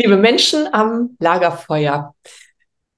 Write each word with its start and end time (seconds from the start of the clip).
Liebe 0.00 0.16
Menschen 0.16 0.72
am 0.72 1.16
Lagerfeuer. 1.18 2.14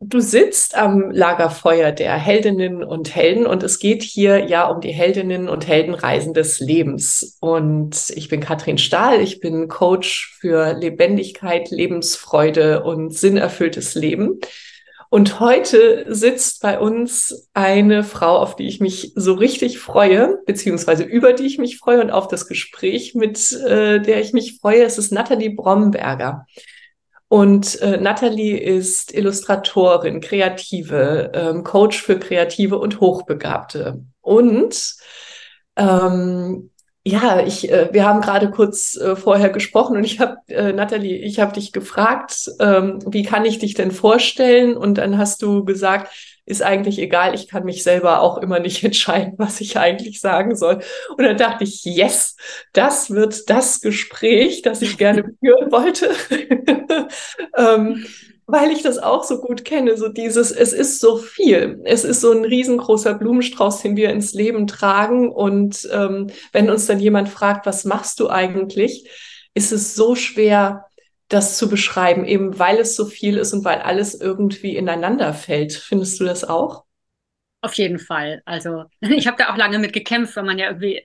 Du 0.00 0.20
sitzt 0.20 0.76
am 0.76 1.10
Lagerfeuer 1.10 1.92
der 1.92 2.14
Heldinnen 2.18 2.84
und 2.84 3.14
Helden 3.14 3.46
und 3.46 3.62
es 3.62 3.78
geht 3.78 4.02
hier 4.02 4.44
ja 4.44 4.68
um 4.68 4.82
die 4.82 4.92
Heldinnen 4.92 5.48
und 5.48 5.66
Heldenreisen 5.66 6.34
des 6.34 6.60
Lebens. 6.60 7.38
Und 7.40 8.10
ich 8.10 8.28
bin 8.28 8.40
Katrin 8.40 8.76
Stahl, 8.76 9.22
ich 9.22 9.40
bin 9.40 9.68
Coach 9.68 10.36
für 10.40 10.74
Lebendigkeit, 10.74 11.70
Lebensfreude 11.70 12.82
und 12.82 13.16
sinnerfülltes 13.16 13.94
Leben. 13.94 14.38
Und 15.08 15.40
heute 15.40 16.04
sitzt 16.06 16.60
bei 16.60 16.78
uns 16.78 17.48
eine 17.54 18.04
Frau, 18.04 18.36
auf 18.36 18.56
die 18.56 18.68
ich 18.68 18.78
mich 18.78 19.12
so 19.14 19.32
richtig 19.32 19.78
freue, 19.78 20.38
beziehungsweise 20.44 21.04
über 21.04 21.32
die 21.32 21.46
ich 21.46 21.56
mich 21.56 21.78
freue 21.78 22.02
und 22.02 22.10
auf 22.10 22.28
das 22.28 22.46
Gespräch, 22.46 23.14
mit 23.14 23.52
äh, 23.52 24.00
der 24.00 24.20
ich 24.20 24.34
mich 24.34 24.58
freue. 24.60 24.82
Es 24.82 24.98
ist 24.98 25.12
Nathalie 25.12 25.54
Bromberger. 25.54 26.44
Und 27.30 27.80
äh, 27.80 27.96
Natalie 27.96 28.58
ist 28.58 29.14
Illustratorin, 29.14 30.20
Kreative, 30.20 31.30
ähm, 31.32 31.62
Coach 31.62 32.02
für 32.02 32.18
Kreative 32.18 32.76
und 32.76 32.98
Hochbegabte. 32.98 34.02
Und 34.20 34.96
ähm, 35.76 36.70
ja, 37.04 37.40
ich, 37.40 37.70
äh, 37.70 37.90
wir 37.92 38.04
haben 38.04 38.20
gerade 38.20 38.50
kurz 38.50 38.96
äh, 38.96 39.14
vorher 39.14 39.50
gesprochen 39.50 39.96
und 39.96 40.02
ich 40.02 40.18
habe, 40.18 40.38
äh, 40.48 40.72
Natalie, 40.72 41.18
ich 41.18 41.38
habe 41.38 41.52
dich 41.52 41.70
gefragt, 41.70 42.50
ähm, 42.58 42.98
wie 43.06 43.22
kann 43.22 43.44
ich 43.44 43.60
dich 43.60 43.74
denn 43.74 43.92
vorstellen? 43.92 44.76
Und 44.76 44.98
dann 44.98 45.16
hast 45.16 45.40
du 45.42 45.64
gesagt, 45.64 46.12
ist 46.50 46.62
eigentlich 46.62 46.98
egal, 46.98 47.34
ich 47.34 47.48
kann 47.48 47.64
mich 47.64 47.82
selber 47.82 48.20
auch 48.20 48.38
immer 48.38 48.58
nicht 48.58 48.84
entscheiden, 48.84 49.34
was 49.38 49.60
ich 49.60 49.78
eigentlich 49.78 50.20
sagen 50.20 50.56
soll. 50.56 50.80
Und 51.16 51.24
dann 51.24 51.36
dachte 51.36 51.64
ich, 51.64 51.84
yes, 51.84 52.36
das 52.72 53.10
wird 53.10 53.48
das 53.48 53.80
Gespräch, 53.80 54.62
das 54.62 54.82
ich 54.82 54.98
gerne 54.98 55.22
führen 55.40 55.72
wollte. 55.72 56.10
ähm, 57.56 58.04
weil 58.46 58.72
ich 58.72 58.82
das 58.82 58.98
auch 58.98 59.22
so 59.22 59.40
gut 59.40 59.64
kenne, 59.64 59.96
so 59.96 60.08
dieses, 60.08 60.50
es 60.50 60.72
ist 60.72 60.98
so 60.98 61.18
viel. 61.18 61.80
Es 61.84 62.02
ist 62.02 62.20
so 62.20 62.32
ein 62.32 62.44
riesengroßer 62.44 63.14
Blumenstrauß, 63.14 63.82
den 63.82 63.96
wir 63.96 64.10
ins 64.10 64.34
Leben 64.34 64.66
tragen. 64.66 65.30
Und 65.30 65.88
ähm, 65.92 66.26
wenn 66.50 66.68
uns 66.68 66.86
dann 66.86 66.98
jemand 66.98 67.28
fragt, 67.28 67.64
was 67.64 67.84
machst 67.84 68.18
du 68.18 68.28
eigentlich, 68.28 69.08
ist 69.54 69.70
es 69.70 69.94
so 69.94 70.16
schwer, 70.16 70.86
das 71.30 71.56
zu 71.56 71.70
beschreiben, 71.70 72.24
eben 72.26 72.58
weil 72.58 72.78
es 72.78 72.96
so 72.96 73.06
viel 73.06 73.38
ist 73.38 73.52
und 73.54 73.64
weil 73.64 73.78
alles 73.78 74.20
irgendwie 74.20 74.76
ineinander 74.76 75.32
fällt. 75.32 75.72
Findest 75.72 76.20
du 76.20 76.24
das 76.24 76.44
auch? 76.44 76.84
Auf 77.62 77.74
jeden 77.74 77.98
Fall. 77.98 78.42
Also 78.44 78.84
ich 79.00 79.26
habe 79.26 79.36
da 79.38 79.52
auch 79.52 79.56
lange 79.56 79.78
mit 79.78 79.92
gekämpft, 79.92 80.36
weil 80.36 80.44
man 80.44 80.58
ja 80.58 80.66
irgendwie 80.68 81.02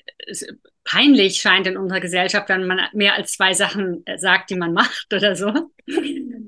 peinlich 0.83 1.41
scheint 1.41 1.67
in 1.67 1.77
unserer 1.77 1.99
Gesellschaft, 1.99 2.49
wenn 2.49 2.67
man 2.67 2.79
mehr 2.93 3.15
als 3.15 3.33
zwei 3.33 3.53
Sachen 3.53 4.03
sagt, 4.17 4.49
die 4.49 4.55
man 4.55 4.73
macht 4.73 5.13
oder 5.13 5.35
so. 5.35 5.51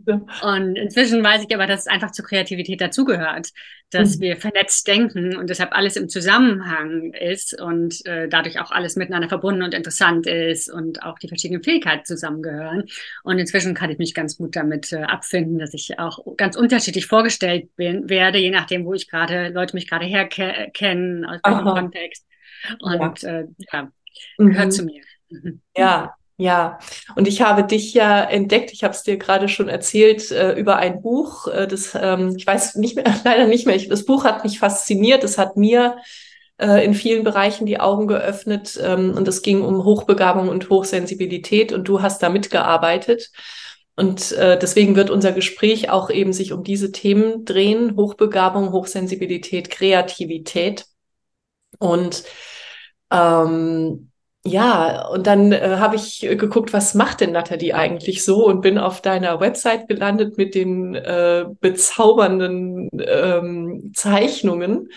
Und 0.07 0.75
inzwischen 0.77 1.23
weiß 1.23 1.45
ich 1.47 1.53
aber, 1.53 1.67
dass 1.67 1.81
es 1.81 1.87
einfach 1.87 2.11
zur 2.11 2.25
Kreativität 2.25 2.79
dazugehört, 2.79 3.49
dass 3.89 4.17
mhm. 4.17 4.21
wir 4.21 4.37
vernetzt 4.37 4.87
denken 4.87 5.35
und 5.35 5.49
deshalb 5.49 5.73
alles 5.73 5.95
im 5.95 6.07
Zusammenhang 6.07 7.13
ist 7.13 7.59
und 7.59 8.05
äh, 8.05 8.27
dadurch 8.29 8.59
auch 8.59 8.71
alles 8.71 8.95
miteinander 8.95 9.29
verbunden 9.29 9.63
und 9.63 9.73
interessant 9.73 10.27
ist 10.27 10.71
und 10.71 11.03
auch 11.03 11.19
die 11.19 11.27
verschiedenen 11.27 11.63
Fähigkeiten 11.63 12.05
zusammengehören. 12.05 12.85
Und 13.23 13.37
inzwischen 13.37 13.73
kann 13.73 13.89
ich 13.89 13.97
mich 13.97 14.13
ganz 14.13 14.37
gut 14.37 14.55
damit 14.55 14.93
äh, 14.93 15.03
abfinden, 15.03 15.59
dass 15.59 15.73
ich 15.73 15.99
auch 15.99 16.19
ganz 16.37 16.55
unterschiedlich 16.55 17.05
vorgestellt 17.05 17.75
bin, 17.75 18.09
werde, 18.09 18.39
je 18.39 18.51
nachdem, 18.51 18.85
wo 18.85 18.93
ich 18.93 19.09
gerade 19.09 19.49
Leute 19.49 19.75
mich 19.75 19.89
gerade 19.89 20.05
herkennen, 20.05 21.25
aus 21.25 21.39
welchem 21.43 21.65
Kontext. 21.65 22.25
Und 22.79 23.21
ja, 23.21 23.39
äh, 23.39 23.47
ja 23.71 23.91
gehört 24.37 24.67
mhm. 24.67 24.71
zu 24.71 24.83
mir. 24.85 25.01
Ja, 25.75 26.15
ja, 26.39 26.77
und 27.15 27.27
ich 27.27 27.41
habe 27.41 27.63
dich 27.63 27.95
ja 27.95 28.23
entdeckt, 28.23 28.71
ich 28.71 28.83
habe 28.83 28.93
es 28.93 29.01
dir 29.01 29.17
gerade 29.17 29.49
schon 29.49 29.69
erzählt, 29.69 30.31
äh, 30.31 30.53
über 30.53 30.75
ein 30.77 31.01
Buch. 31.01 31.47
Äh, 31.47 31.67
das, 31.67 31.97
ähm, 31.99 32.35
ich 32.37 32.45
weiß 32.45 32.75
nicht 32.75 32.95
mehr, 32.95 33.05
leider 33.23 33.47
nicht 33.47 33.65
mehr. 33.65 33.75
Ich, 33.75 33.89
das 33.89 34.05
Buch 34.05 34.23
hat 34.23 34.43
mich 34.43 34.59
fasziniert. 34.59 35.23
Es 35.23 35.39
hat 35.39 35.57
mir 35.57 35.97
äh, 36.59 36.85
in 36.85 36.93
vielen 36.93 37.23
Bereichen 37.23 37.65
die 37.65 37.79
Augen 37.79 38.07
geöffnet. 38.07 38.79
Ähm, 38.79 39.15
und 39.15 39.27
es 39.27 39.41
ging 39.41 39.63
um 39.63 39.83
Hochbegabung 39.83 40.47
und 40.49 40.69
Hochsensibilität. 40.69 41.73
Und 41.73 41.87
du 41.87 42.03
hast 42.03 42.21
da 42.21 42.29
mitgearbeitet. 42.29 43.31
Und 43.95 44.31
äh, 44.33 44.59
deswegen 44.59 44.95
wird 44.95 45.09
unser 45.09 45.31
Gespräch 45.31 45.89
auch 45.89 46.11
eben 46.11 46.33
sich 46.33 46.53
um 46.53 46.63
diese 46.63 46.91
Themen 46.91 47.45
drehen. 47.45 47.95
Hochbegabung, 47.95 48.71
Hochsensibilität, 48.73 49.71
Kreativität. 49.71 50.85
Und 51.79 52.25
ähm, 53.11 54.11
ja, 54.47 55.05
und 55.07 55.27
dann 55.27 55.51
äh, 55.51 55.77
habe 55.79 55.95
ich 55.95 56.21
geguckt, 56.21 56.71
was 56.71 56.93
macht 56.93 57.21
denn 57.21 57.33
Nathalie 57.33 57.73
eigentlich 57.73 58.23
so 58.23 58.45
und 58.45 58.61
bin 58.61 58.77
auf 58.77 59.01
deiner 59.01 59.39
Website 59.39 59.87
gelandet 59.87 60.37
mit 60.37 60.55
den 60.55 60.95
äh, 60.95 61.45
bezaubernden 61.59 62.89
ähm, 63.05 63.91
Zeichnungen, 63.93 64.89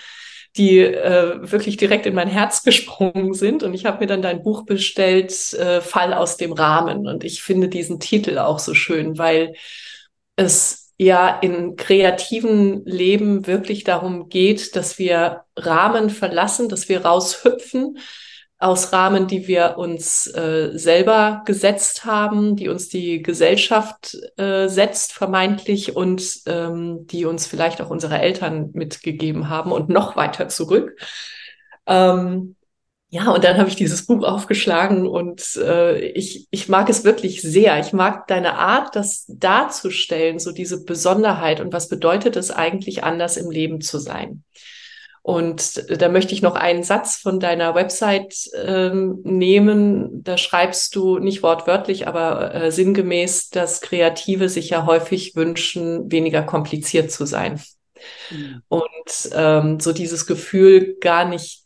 die 0.56 0.78
äh, 0.78 1.38
wirklich 1.40 1.76
direkt 1.76 2.06
in 2.06 2.14
mein 2.14 2.28
Herz 2.28 2.62
gesprungen 2.64 3.34
sind. 3.34 3.62
Und 3.62 3.74
ich 3.74 3.86
habe 3.86 4.00
mir 4.00 4.06
dann 4.06 4.22
dein 4.22 4.42
Buch 4.42 4.64
bestellt, 4.64 5.52
äh, 5.54 5.80
Fall 5.80 6.14
aus 6.14 6.36
dem 6.36 6.52
Rahmen. 6.52 7.08
Und 7.08 7.24
ich 7.24 7.42
finde 7.42 7.68
diesen 7.68 7.98
Titel 7.98 8.38
auch 8.38 8.60
so 8.60 8.74
schön, 8.74 9.18
weil 9.18 9.54
es 10.36 10.92
ja 10.96 11.40
in 11.40 11.76
kreativen 11.76 12.84
Leben 12.84 13.46
wirklich 13.46 13.84
darum 13.84 14.28
geht, 14.28 14.76
dass 14.76 14.98
wir 14.98 15.44
Rahmen 15.56 16.10
verlassen, 16.10 16.68
dass 16.68 16.88
wir 16.88 17.04
raushüpfen 17.04 17.98
aus 18.60 18.92
Rahmen, 18.92 19.26
die 19.26 19.48
wir 19.48 19.78
uns 19.78 20.26
äh, 20.26 20.70
selber 20.74 21.42
gesetzt 21.46 22.04
haben, 22.04 22.56
die 22.56 22.68
uns 22.68 22.90
die 22.90 23.22
Gesellschaft 23.22 24.18
äh, 24.36 24.68
setzt, 24.68 25.14
vermeintlich, 25.14 25.96
und 25.96 26.42
ähm, 26.44 27.06
die 27.06 27.24
uns 27.24 27.46
vielleicht 27.46 27.80
auch 27.80 27.88
unsere 27.88 28.20
Eltern 28.20 28.68
mitgegeben 28.74 29.48
haben 29.48 29.72
und 29.72 29.88
noch 29.88 30.14
weiter 30.14 30.48
zurück. 30.48 31.00
Ähm, 31.86 32.54
ja, 33.08 33.32
und 33.32 33.42
dann 33.42 33.56
habe 33.56 33.70
ich 33.70 33.76
dieses 33.76 34.06
Buch 34.06 34.22
aufgeschlagen 34.24 35.06
und 35.06 35.56
äh, 35.56 35.98
ich, 36.10 36.46
ich 36.50 36.68
mag 36.68 36.90
es 36.90 37.02
wirklich 37.02 37.40
sehr. 37.40 37.80
Ich 37.80 37.94
mag 37.94 38.28
deine 38.28 38.56
Art, 38.56 38.94
das 38.94 39.24
darzustellen, 39.26 40.38
so 40.38 40.52
diese 40.52 40.84
Besonderheit 40.84 41.60
und 41.60 41.72
was 41.72 41.88
bedeutet 41.88 42.36
es 42.36 42.50
eigentlich, 42.50 43.02
anders 43.04 43.38
im 43.38 43.50
Leben 43.50 43.80
zu 43.80 43.98
sein. 43.98 44.44
Und 45.22 46.00
da 46.00 46.08
möchte 46.08 46.32
ich 46.32 46.40
noch 46.40 46.54
einen 46.54 46.82
Satz 46.82 47.16
von 47.16 47.40
deiner 47.40 47.74
Website 47.74 48.34
ähm, 48.64 49.20
nehmen. 49.22 50.22
Da 50.22 50.38
schreibst 50.38 50.94
du 50.96 51.18
nicht 51.18 51.42
wortwörtlich, 51.42 52.08
aber 52.08 52.54
äh, 52.54 52.72
sinngemäß, 52.72 53.50
dass 53.50 53.82
Kreative 53.82 54.48
sich 54.48 54.70
ja 54.70 54.86
häufig 54.86 55.36
wünschen, 55.36 56.10
weniger 56.10 56.42
kompliziert 56.42 57.10
zu 57.10 57.26
sein. 57.26 57.60
Mhm. 58.30 58.62
Und 58.68 59.30
ähm, 59.34 59.78
so 59.78 59.92
dieses 59.92 60.26
Gefühl, 60.26 60.96
gar 61.00 61.26
nicht 61.26 61.59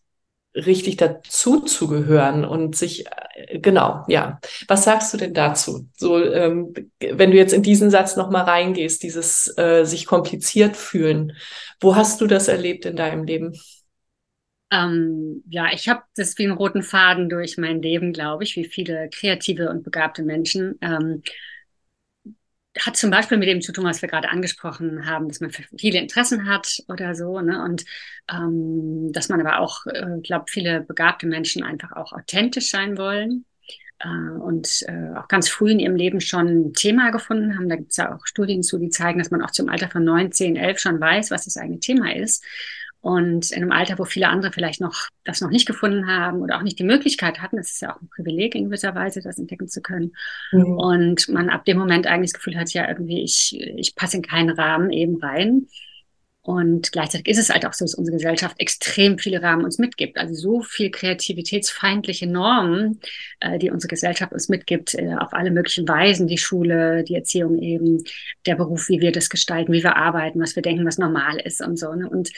richtig 0.54 0.96
dazu 0.96 1.60
zu 1.60 1.88
gehören 1.88 2.44
und 2.44 2.76
sich, 2.76 3.06
äh, 3.34 3.58
genau, 3.58 4.04
ja. 4.08 4.40
Was 4.68 4.84
sagst 4.84 5.12
du 5.12 5.18
denn 5.18 5.34
dazu? 5.34 5.88
So, 5.96 6.22
ähm, 6.22 6.72
wenn 7.00 7.30
du 7.30 7.36
jetzt 7.36 7.52
in 7.52 7.62
diesen 7.62 7.90
Satz 7.90 8.16
nochmal 8.16 8.44
reingehst, 8.44 9.02
dieses 9.02 9.52
äh, 9.58 9.84
sich 9.84 10.06
kompliziert 10.06 10.76
fühlen, 10.76 11.32
wo 11.80 11.96
hast 11.96 12.20
du 12.20 12.26
das 12.26 12.48
erlebt 12.48 12.86
in 12.86 12.96
deinem 12.96 13.24
Leben? 13.24 13.58
Ähm, 14.70 15.42
ja, 15.48 15.66
ich 15.72 15.88
habe 15.88 16.02
das 16.16 16.36
wie 16.38 16.44
einen 16.44 16.56
roten 16.56 16.82
Faden 16.82 17.28
durch 17.28 17.58
mein 17.58 17.82
Leben, 17.82 18.12
glaube 18.12 18.44
ich, 18.44 18.56
wie 18.56 18.64
viele 18.64 19.08
kreative 19.10 19.70
und 19.70 19.84
begabte 19.84 20.22
Menschen. 20.22 20.78
Ähm, 20.80 21.22
hat 22.80 22.96
zum 22.96 23.10
Beispiel 23.10 23.38
mit 23.38 23.48
dem 23.48 23.60
zu 23.60 23.72
tun, 23.72 23.84
was 23.84 24.02
wir 24.02 24.08
gerade 24.08 24.30
angesprochen 24.30 25.06
haben, 25.06 25.28
dass 25.28 25.40
man 25.40 25.50
viele 25.50 25.98
Interessen 25.98 26.48
hat 26.48 26.82
oder 26.88 27.14
so, 27.14 27.40
ne? 27.40 27.62
Und 27.62 27.84
ähm, 28.30 29.12
dass 29.12 29.28
man 29.28 29.40
aber 29.40 29.60
auch, 29.60 29.86
äh, 29.86 30.20
glaube 30.22 30.46
viele 30.48 30.80
begabte 30.80 31.26
Menschen 31.26 31.62
einfach 31.62 31.92
auch 31.92 32.12
authentisch 32.12 32.70
sein 32.70 32.98
wollen 32.98 33.44
äh, 34.00 34.08
und 34.08 34.84
äh, 34.88 35.16
auch 35.16 35.28
ganz 35.28 35.48
früh 35.48 35.70
in 35.70 35.78
ihrem 35.78 35.96
Leben 35.96 36.20
schon 36.20 36.48
ein 36.48 36.72
Thema 36.72 37.10
gefunden 37.10 37.56
haben. 37.56 37.68
Da 37.68 37.76
gibt 37.76 37.92
es 37.92 37.96
ja 37.96 38.14
auch 38.14 38.26
Studien 38.26 38.62
zu, 38.62 38.78
die 38.78 38.90
zeigen, 38.90 39.18
dass 39.18 39.30
man 39.30 39.42
auch 39.42 39.50
zum 39.52 39.68
Alter 39.68 39.88
von 39.88 40.04
neun, 40.04 40.32
zehn, 40.32 40.56
elf 40.56 40.78
schon 40.80 41.00
weiß, 41.00 41.30
was 41.30 41.44
das 41.44 41.56
eigene 41.56 41.80
Thema 41.80 42.14
ist. 42.14 42.44
Und 43.04 43.50
in 43.50 43.60
einem 43.60 43.70
Alter, 43.70 43.98
wo 43.98 44.06
viele 44.06 44.30
andere 44.30 44.50
vielleicht 44.50 44.80
noch 44.80 45.10
das 45.24 45.42
noch 45.42 45.50
nicht 45.50 45.66
gefunden 45.66 46.06
haben 46.06 46.40
oder 46.40 46.56
auch 46.56 46.62
nicht 46.62 46.78
die 46.78 46.84
Möglichkeit 46.84 47.42
hatten, 47.42 47.58
das 47.58 47.72
ist 47.72 47.82
ja 47.82 47.94
auch 47.94 48.00
ein 48.00 48.08
Privileg 48.08 48.54
in 48.54 48.64
gewisser 48.64 48.94
Weise, 48.94 49.20
das 49.20 49.38
entdecken 49.38 49.68
zu 49.68 49.82
können. 49.82 50.12
Mhm. 50.52 50.78
Und 50.78 51.28
man 51.28 51.50
ab 51.50 51.66
dem 51.66 51.76
Moment 51.76 52.06
eigentlich 52.06 52.32
das 52.32 52.40
Gefühl 52.40 52.56
hat, 52.58 52.72
ja, 52.72 52.88
irgendwie, 52.88 53.22
ich, 53.22 53.60
ich 53.76 53.94
passe 53.94 54.16
in 54.16 54.22
keinen 54.22 54.48
Rahmen 54.48 54.90
eben 54.90 55.22
rein. 55.22 55.66
Und 56.40 56.92
gleichzeitig 56.92 57.28
ist 57.28 57.38
es 57.38 57.50
halt 57.50 57.66
auch 57.66 57.74
so, 57.74 57.84
dass 57.84 57.94
unsere 57.94 58.16
Gesellschaft 58.16 58.58
extrem 58.58 59.18
viele 59.18 59.42
Rahmen 59.42 59.66
uns 59.66 59.78
mitgibt. 59.78 60.16
Also 60.16 60.34
so 60.34 60.62
viel 60.62 60.90
kreativitätsfeindliche 60.90 62.26
Normen, 62.26 63.00
äh, 63.40 63.58
die 63.58 63.70
unsere 63.70 63.88
Gesellschaft 63.88 64.32
uns 64.32 64.48
mitgibt, 64.48 64.94
äh, 64.94 65.14
auf 65.18 65.34
alle 65.34 65.50
möglichen 65.50 65.86
Weisen, 65.86 66.26
die 66.26 66.38
Schule, 66.38 67.04
die 67.04 67.16
Erziehung 67.16 67.58
eben, 67.58 68.02
der 68.46 68.54
Beruf, 68.56 68.88
wie 68.88 69.00
wir 69.00 69.12
das 69.12 69.28
gestalten, 69.28 69.74
wie 69.74 69.82
wir 69.82 69.96
arbeiten, 69.96 70.40
was 70.40 70.56
wir 70.56 70.62
denken, 70.62 70.86
was 70.86 70.96
normal 70.96 71.38
ist 71.38 71.60
und 71.60 71.78
so. 71.78 71.92
Ne? 71.94 72.08
Und 72.08 72.30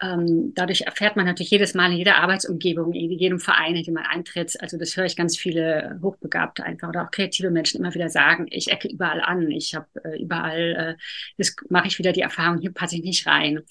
ähm, 0.00 0.52
dadurch 0.54 0.82
erfährt 0.82 1.16
man 1.16 1.26
natürlich 1.26 1.50
jedes 1.50 1.74
Mal 1.74 1.90
in 1.90 1.98
jeder 1.98 2.16
Arbeitsumgebung, 2.16 2.92
in 2.92 3.10
jedem 3.10 3.40
Verein, 3.40 3.74
in 3.74 3.82
dem 3.82 3.94
man 3.94 4.06
eintritt. 4.06 4.60
Also 4.60 4.78
das 4.78 4.96
höre 4.96 5.06
ich 5.06 5.16
ganz 5.16 5.36
viele 5.36 5.98
Hochbegabte 6.02 6.62
einfach 6.62 6.88
oder 6.88 7.04
auch 7.04 7.10
kreative 7.10 7.50
Menschen 7.50 7.80
immer 7.80 7.94
wieder 7.94 8.08
sagen. 8.08 8.46
Ich 8.50 8.70
ecke 8.70 8.88
überall 8.88 9.20
an. 9.20 9.50
Ich 9.50 9.74
habe 9.74 9.86
äh, 10.04 10.22
überall, 10.22 10.96
äh, 10.98 11.02
das 11.36 11.56
mache 11.68 11.88
ich 11.88 11.98
wieder 11.98 12.12
die 12.12 12.20
Erfahrung, 12.20 12.58
hier 12.58 12.72
passe 12.72 12.96
ich 12.96 13.02
nicht 13.02 13.26
rein. 13.26 13.62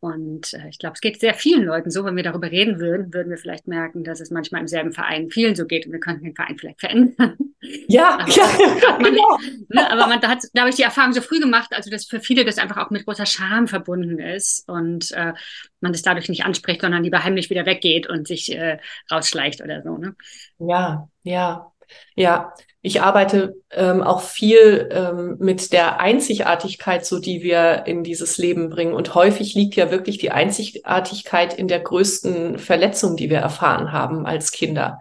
Und 0.00 0.54
äh, 0.54 0.68
ich 0.70 0.78
glaube, 0.78 0.94
es 0.94 1.02
geht 1.02 1.20
sehr 1.20 1.34
vielen 1.34 1.62
Leuten 1.62 1.90
so, 1.90 2.04
wenn 2.04 2.16
wir 2.16 2.22
darüber 2.22 2.50
reden 2.50 2.80
würden, 2.80 3.12
würden 3.12 3.28
wir 3.28 3.36
vielleicht 3.36 3.68
merken, 3.68 4.02
dass 4.02 4.20
es 4.20 4.30
manchmal 4.30 4.62
im 4.62 4.66
selben 4.66 4.92
Verein 4.92 5.28
vielen 5.30 5.54
so 5.54 5.66
geht 5.66 5.84
und 5.84 5.92
wir 5.92 6.00
könnten 6.00 6.24
den 6.24 6.34
Verein 6.34 6.56
vielleicht 6.58 6.80
verändern. 6.80 7.36
Ja, 7.86 8.18
aber, 8.18 8.32
ja, 8.32 8.98
man, 8.98 9.04
genau. 9.04 9.38
ne, 9.68 9.90
aber 9.90 10.06
man 10.06 10.22
hat, 10.22 10.38
da 10.54 10.62
habe 10.62 10.70
ich 10.70 10.76
die 10.76 10.82
Erfahrung 10.82 11.12
so 11.12 11.20
früh 11.20 11.38
gemacht, 11.38 11.70
also 11.72 11.90
dass 11.90 12.06
für 12.06 12.20
viele 12.20 12.46
das 12.46 12.56
einfach 12.56 12.78
auch 12.78 12.90
mit 12.90 13.04
großer 13.04 13.26
Scham 13.26 13.68
verbunden 13.68 14.18
ist 14.18 14.66
und 14.68 15.12
äh, 15.12 15.34
man 15.80 15.92
das 15.92 16.00
dadurch 16.00 16.30
nicht 16.30 16.46
anspricht, 16.46 16.80
sondern 16.80 17.04
lieber 17.04 17.22
heimlich 17.22 17.50
wieder 17.50 17.66
weggeht 17.66 18.08
und 18.08 18.26
sich 18.26 18.56
äh, 18.56 18.78
rausschleicht 19.10 19.60
oder 19.60 19.82
so. 19.82 19.98
Ne? 19.98 20.16
Ja, 20.58 21.10
ja, 21.24 21.70
ja. 22.14 22.52
Ich 22.82 23.02
arbeite 23.02 23.56
ähm, 23.72 24.02
auch 24.02 24.22
viel 24.22 24.88
ähm, 24.90 25.36
mit 25.38 25.70
der 25.74 26.00
Einzigartigkeit, 26.00 27.04
so 27.04 27.18
die 27.18 27.42
wir 27.42 27.82
in 27.84 28.02
dieses 28.02 28.38
Leben 28.38 28.70
bringen. 28.70 28.94
Und 28.94 29.14
häufig 29.14 29.54
liegt 29.54 29.76
ja 29.76 29.90
wirklich 29.90 30.16
die 30.16 30.30
Einzigartigkeit 30.30 31.52
in 31.52 31.68
der 31.68 31.80
größten 31.80 32.58
Verletzung, 32.58 33.16
die 33.16 33.28
wir 33.28 33.38
erfahren 33.38 33.92
haben 33.92 34.24
als 34.24 34.50
Kinder, 34.50 34.98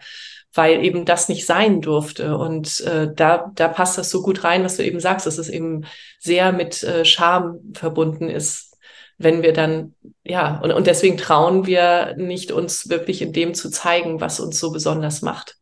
weil 0.53 0.83
eben 0.83 1.05
das 1.05 1.29
nicht 1.29 1.45
sein 1.45 1.79
durfte. 1.79 2.37
Und 2.37 2.81
äh, 2.81 3.13
da, 3.15 3.49
da 3.55 3.69
passt 3.69 3.97
das 3.97 4.09
so 4.09 4.23
gut 4.23 4.43
rein, 4.43 4.65
was 4.65 4.75
du 4.75 4.83
eben 4.83 4.99
sagst, 4.99 5.25
dass 5.25 5.37
es 5.37 5.47
eben 5.47 5.85
sehr 6.19 6.51
mit 6.51 6.83
äh, 6.83 7.05
Scham 7.05 7.59
verbunden 7.73 8.27
ist, 8.27 8.75
wenn 9.17 9.41
wir 9.41 9.53
dann, 9.53 9.95
ja, 10.25 10.59
und, 10.61 10.73
und 10.73 10.85
deswegen 10.85 11.15
trauen 11.15 11.65
wir 11.65 12.15
nicht, 12.17 12.51
uns 12.51 12.89
wirklich 12.89 13.21
in 13.21 13.31
dem 13.31 13.53
zu 13.53 13.69
zeigen, 13.69 14.19
was 14.19 14.41
uns 14.41 14.59
so 14.59 14.71
besonders 14.71 15.21
macht. 15.21 15.58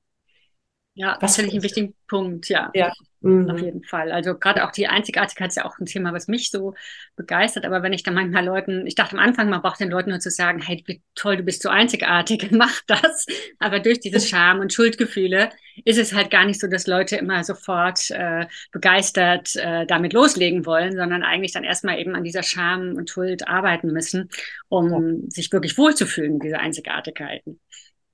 Ja, 0.98 1.16
das 1.22 1.36
finde 1.36 1.50
ich 1.50 1.54
einen 1.54 1.64
wichtigen 1.64 1.94
Punkt, 2.08 2.50
ja. 2.50 2.72
Ja. 2.74 2.92
Mhm. 3.22 3.50
Auf 3.52 3.62
jeden 3.62 3.84
Fall. 3.84 4.12
Also 4.12 4.36
gerade 4.36 4.66
auch 4.66 4.72
die 4.72 4.88
Einzigartigkeit 4.88 5.50
ist 5.50 5.56
ja 5.58 5.66
auch 5.66 5.78
ein 5.78 5.86
Thema, 5.86 6.12
was 6.12 6.28
mich 6.28 6.50
so 6.50 6.74
begeistert. 7.16 7.66
Aber 7.66 7.84
wenn 7.84 7.94
ich 7.94 8.02
dann 8.02 8.16
manchmal 8.16 8.44
Leuten, 8.44 8.88
ich 8.88 8.96
dachte 8.96 9.14
am 9.16 9.24
Anfang, 9.24 9.48
man 9.50 9.62
braucht 9.62 9.80
den 9.80 9.92
Leuten 9.92 10.10
nur 10.10 10.20
zu 10.20 10.32
sagen, 10.32 10.60
hey, 10.60 10.84
toll, 11.14 11.38
du 11.38 11.44
bist 11.44 11.62
so 11.62 11.70
einzigartig, 11.70 12.50
mach 12.52 12.82
das. 12.88 13.28
Aber 13.60 13.80
durch 13.80 14.00
dieses 14.00 14.28
Scham 14.30 14.60
und 14.60 14.74
Schuldgefühle 14.74 15.52
ist 15.86 16.00
es 16.00 16.16
halt 16.16 16.32
gar 16.32 16.46
nicht 16.46 16.60
so, 16.60 16.66
dass 16.66 16.88
Leute 16.88 17.18
immer 17.18 17.44
sofort 17.44 18.10
äh, 18.10 18.48
begeistert 18.72 19.56
äh, 19.56 19.86
damit 19.86 20.14
loslegen 20.14 20.66
wollen, 20.66 20.96
sondern 20.96 21.22
eigentlich 21.22 21.52
dann 21.52 21.64
erstmal 21.64 22.00
eben 22.00 22.16
an 22.16 22.24
dieser 22.24 22.42
Scham 22.42 22.96
und 22.96 23.12
Schuld 23.12 23.48
arbeiten 23.48 23.92
müssen, 23.92 24.30
um 24.68 24.90
ja. 24.90 25.30
sich 25.30 25.52
wirklich 25.52 25.78
wohlzufühlen 25.78 26.34
mit 26.34 26.44
dieser 26.44 26.60
Einzigartigkeiten. 26.60 27.60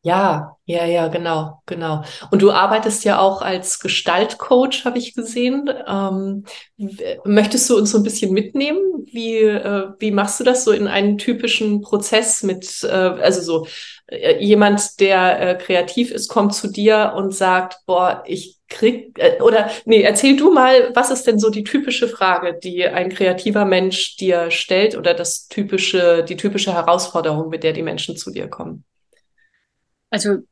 Ja, 0.05 0.57
ja, 0.65 0.83
ja, 0.85 1.07
genau, 1.07 1.61
genau. 1.65 2.03
Und 2.29 2.41
du 2.41 2.51
arbeitest 2.51 3.05
ja 3.05 3.19
auch 3.19 3.41
als 3.41 3.79
Gestaltcoach, 3.79 4.83
habe 4.83 4.97
ich 4.97 5.13
gesehen. 5.15 5.69
Ähm, 5.87 6.43
möchtest 7.23 7.69
du 7.69 7.77
uns 7.77 7.91
so 7.91 7.99
ein 7.99 8.03
bisschen 8.03 8.33
mitnehmen? 8.33 8.81
Wie, 9.09 9.37
äh, 9.37 9.87
wie 9.99 10.11
machst 10.11 10.41
du 10.41 10.43
das 10.43 10.65
so 10.65 10.71
in 10.73 10.87
einen 10.87 11.17
typischen 11.17 11.79
Prozess 11.79 12.43
mit, 12.43 12.83
äh, 12.83 12.87
also 12.89 13.41
so 13.41 13.67
äh, 14.07 14.43
jemand, 14.43 14.99
der 14.99 15.39
äh, 15.51 15.55
kreativ 15.55 16.11
ist, 16.11 16.27
kommt 16.27 16.53
zu 16.53 16.67
dir 16.67 17.13
und 17.15 17.33
sagt, 17.33 17.77
boah, 17.85 18.23
ich 18.27 18.57
krieg, 18.67 19.17
äh, 19.19 19.41
oder 19.41 19.69
nee, 19.85 20.01
erzähl 20.01 20.35
du 20.35 20.51
mal, 20.51 20.91
was 20.93 21.11
ist 21.11 21.27
denn 21.27 21.39
so 21.39 21.49
die 21.49 21.63
typische 21.63 22.09
Frage, 22.09 22.59
die 22.61 22.85
ein 22.85 23.07
kreativer 23.09 23.63
Mensch 23.63 24.17
dir 24.17 24.51
stellt 24.51 24.97
oder 24.97 25.13
das 25.13 25.47
typische, 25.47 26.25
die 26.27 26.35
typische 26.35 26.73
Herausforderung, 26.73 27.47
mit 27.47 27.63
der 27.63 27.71
die 27.71 27.83
Menschen 27.83 28.17
zu 28.17 28.31
dir 28.31 28.49
kommen? 28.49 28.83
Also 30.13 30.43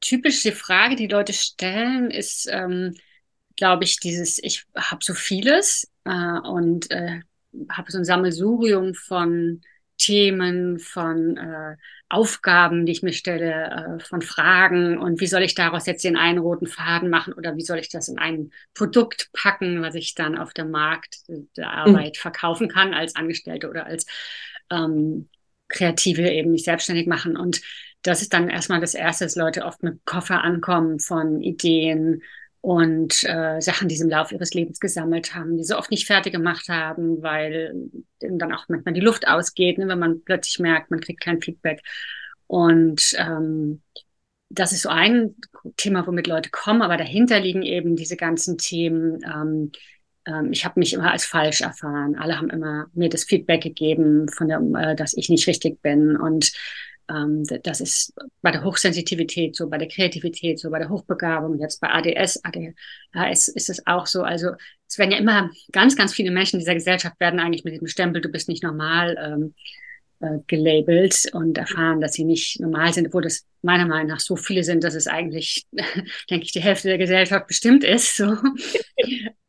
typische 0.00 0.50
Frage, 0.50 0.96
die 0.96 1.06
Leute 1.06 1.32
stellen, 1.32 2.10
ist, 2.10 2.48
ähm, 2.50 2.96
glaube 3.56 3.84
ich, 3.84 4.00
dieses, 4.00 4.42
ich 4.42 4.66
habe 4.76 4.98
so 5.04 5.14
vieles 5.14 5.88
äh, 6.04 6.40
und 6.40 6.90
äh, 6.90 7.20
habe 7.70 7.92
so 7.92 7.98
ein 7.98 8.04
Sammelsurium 8.04 8.94
von 8.94 9.60
Themen, 9.96 10.80
von 10.80 11.36
äh, 11.36 11.76
Aufgaben, 12.08 12.84
die 12.84 12.90
ich 12.90 13.04
mir 13.04 13.12
stelle, 13.12 14.00
äh, 14.00 14.04
von 14.04 14.22
Fragen 14.22 14.98
und 14.98 15.20
wie 15.20 15.28
soll 15.28 15.42
ich 15.42 15.54
daraus 15.54 15.86
jetzt 15.86 16.02
den 16.02 16.16
einen 16.16 16.40
roten 16.40 16.66
Faden 16.66 17.10
machen 17.10 17.32
oder 17.32 17.54
wie 17.54 17.64
soll 17.64 17.78
ich 17.78 17.90
das 17.90 18.08
in 18.08 18.18
ein 18.18 18.50
Produkt 18.74 19.30
packen, 19.32 19.82
was 19.82 19.94
ich 19.94 20.16
dann 20.16 20.36
auf 20.36 20.52
dem 20.52 20.72
Markt 20.72 21.18
der 21.28 21.68
mhm. 21.68 21.72
Arbeit 21.72 22.16
mhm. 22.16 22.20
verkaufen 22.20 22.68
kann 22.68 22.92
als 22.92 23.14
Angestellte 23.14 23.70
oder 23.70 23.86
als 23.86 24.04
ähm, 24.68 25.28
Kreative 25.68 26.28
eben 26.28 26.50
mich 26.50 26.64
selbstständig 26.64 27.06
machen 27.06 27.36
und 27.36 27.60
das 28.02 28.22
ist 28.22 28.32
dann 28.32 28.48
erstmal 28.48 28.80
das 28.80 28.94
Erste, 28.94 29.24
dass 29.24 29.36
Leute 29.36 29.64
oft 29.64 29.82
mit 29.82 30.04
Koffer 30.04 30.42
ankommen 30.42 31.00
von 31.00 31.42
Ideen 31.42 32.22
und 32.62 33.24
äh, 33.24 33.60
Sachen, 33.60 33.88
die 33.88 33.96
sie 33.96 34.04
im 34.04 34.10
Laufe 34.10 34.34
ihres 34.34 34.52
Lebens 34.52 34.80
gesammelt 34.80 35.34
haben, 35.34 35.56
die 35.56 35.64
sie 35.64 35.76
oft 35.76 35.90
nicht 35.90 36.06
fertig 36.06 36.32
gemacht 36.32 36.68
haben, 36.68 37.22
weil 37.22 37.74
dann 38.20 38.52
auch 38.52 38.66
manchmal 38.68 38.94
die 38.94 39.00
Luft 39.00 39.26
ausgeht, 39.28 39.78
ne, 39.78 39.88
wenn 39.88 39.98
man 39.98 40.22
plötzlich 40.24 40.58
merkt, 40.58 40.90
man 40.90 41.00
kriegt 41.00 41.22
kein 41.22 41.40
Feedback. 41.40 41.82
Und 42.46 43.14
ähm, 43.18 43.82
das 44.50 44.72
ist 44.72 44.82
so 44.82 44.88
ein 44.88 45.36
Thema, 45.76 46.06
womit 46.06 46.26
Leute 46.26 46.50
kommen, 46.50 46.82
aber 46.82 46.96
dahinter 46.96 47.40
liegen 47.40 47.62
eben 47.62 47.96
diese 47.96 48.16
ganzen 48.16 48.58
Themen. 48.58 49.20
Ähm, 49.24 49.72
ähm, 50.26 50.52
ich 50.52 50.64
habe 50.64 50.80
mich 50.80 50.92
immer 50.92 51.12
als 51.12 51.24
falsch 51.24 51.62
erfahren. 51.62 52.16
Alle 52.16 52.36
haben 52.36 52.50
immer 52.50 52.88
mir 52.92 53.08
das 53.08 53.24
Feedback 53.24 53.62
gegeben, 53.62 54.28
von 54.28 54.48
der, 54.48 54.60
äh, 54.60 54.96
dass 54.96 55.16
ich 55.16 55.28
nicht 55.30 55.46
richtig 55.46 55.80
bin 55.82 56.16
und 56.16 56.52
ähm, 57.10 57.44
das 57.64 57.80
ist 57.80 58.14
bei 58.42 58.50
der 58.50 58.64
Hochsensitivität 58.64 59.56
so, 59.56 59.68
bei 59.68 59.78
der 59.78 59.88
Kreativität 59.88 60.58
so, 60.58 60.70
bei 60.70 60.78
der 60.78 60.88
Hochbegabung, 60.88 61.58
jetzt 61.60 61.80
bei 61.80 61.88
ADS, 61.90 62.40
ADHS 62.44 63.48
ist 63.48 63.70
es 63.70 63.86
auch 63.86 64.06
so. 64.06 64.22
Also 64.22 64.50
es 64.88 64.98
werden 64.98 65.12
ja 65.12 65.18
immer 65.18 65.50
ganz, 65.72 65.96
ganz 65.96 66.14
viele 66.14 66.30
Menschen 66.30 66.56
in 66.56 66.60
dieser 66.60 66.74
Gesellschaft 66.74 67.18
werden 67.20 67.40
eigentlich 67.40 67.64
mit 67.64 67.74
diesem 67.74 67.88
Stempel, 67.88 68.22
du 68.22 68.28
bist 68.28 68.48
nicht 68.48 68.62
normal, 68.62 69.16
ähm, 69.20 69.54
äh, 70.20 70.38
gelabelt 70.46 71.30
und 71.32 71.58
erfahren, 71.58 72.00
dass 72.00 72.12
sie 72.12 72.24
nicht 72.24 72.60
normal 72.60 72.92
sind, 72.92 73.08
obwohl 73.08 73.22
das 73.22 73.46
meiner 73.62 73.86
Meinung 73.86 74.08
nach 74.08 74.20
so 74.20 74.36
viele 74.36 74.64
sind, 74.64 74.84
dass 74.84 74.94
es 74.94 75.06
eigentlich, 75.06 75.66
denke 76.30 76.44
ich, 76.44 76.52
die 76.52 76.60
Hälfte 76.60 76.88
der 76.88 76.98
Gesellschaft 76.98 77.46
bestimmt 77.46 77.84
ist. 77.84 78.16
So. 78.16 78.36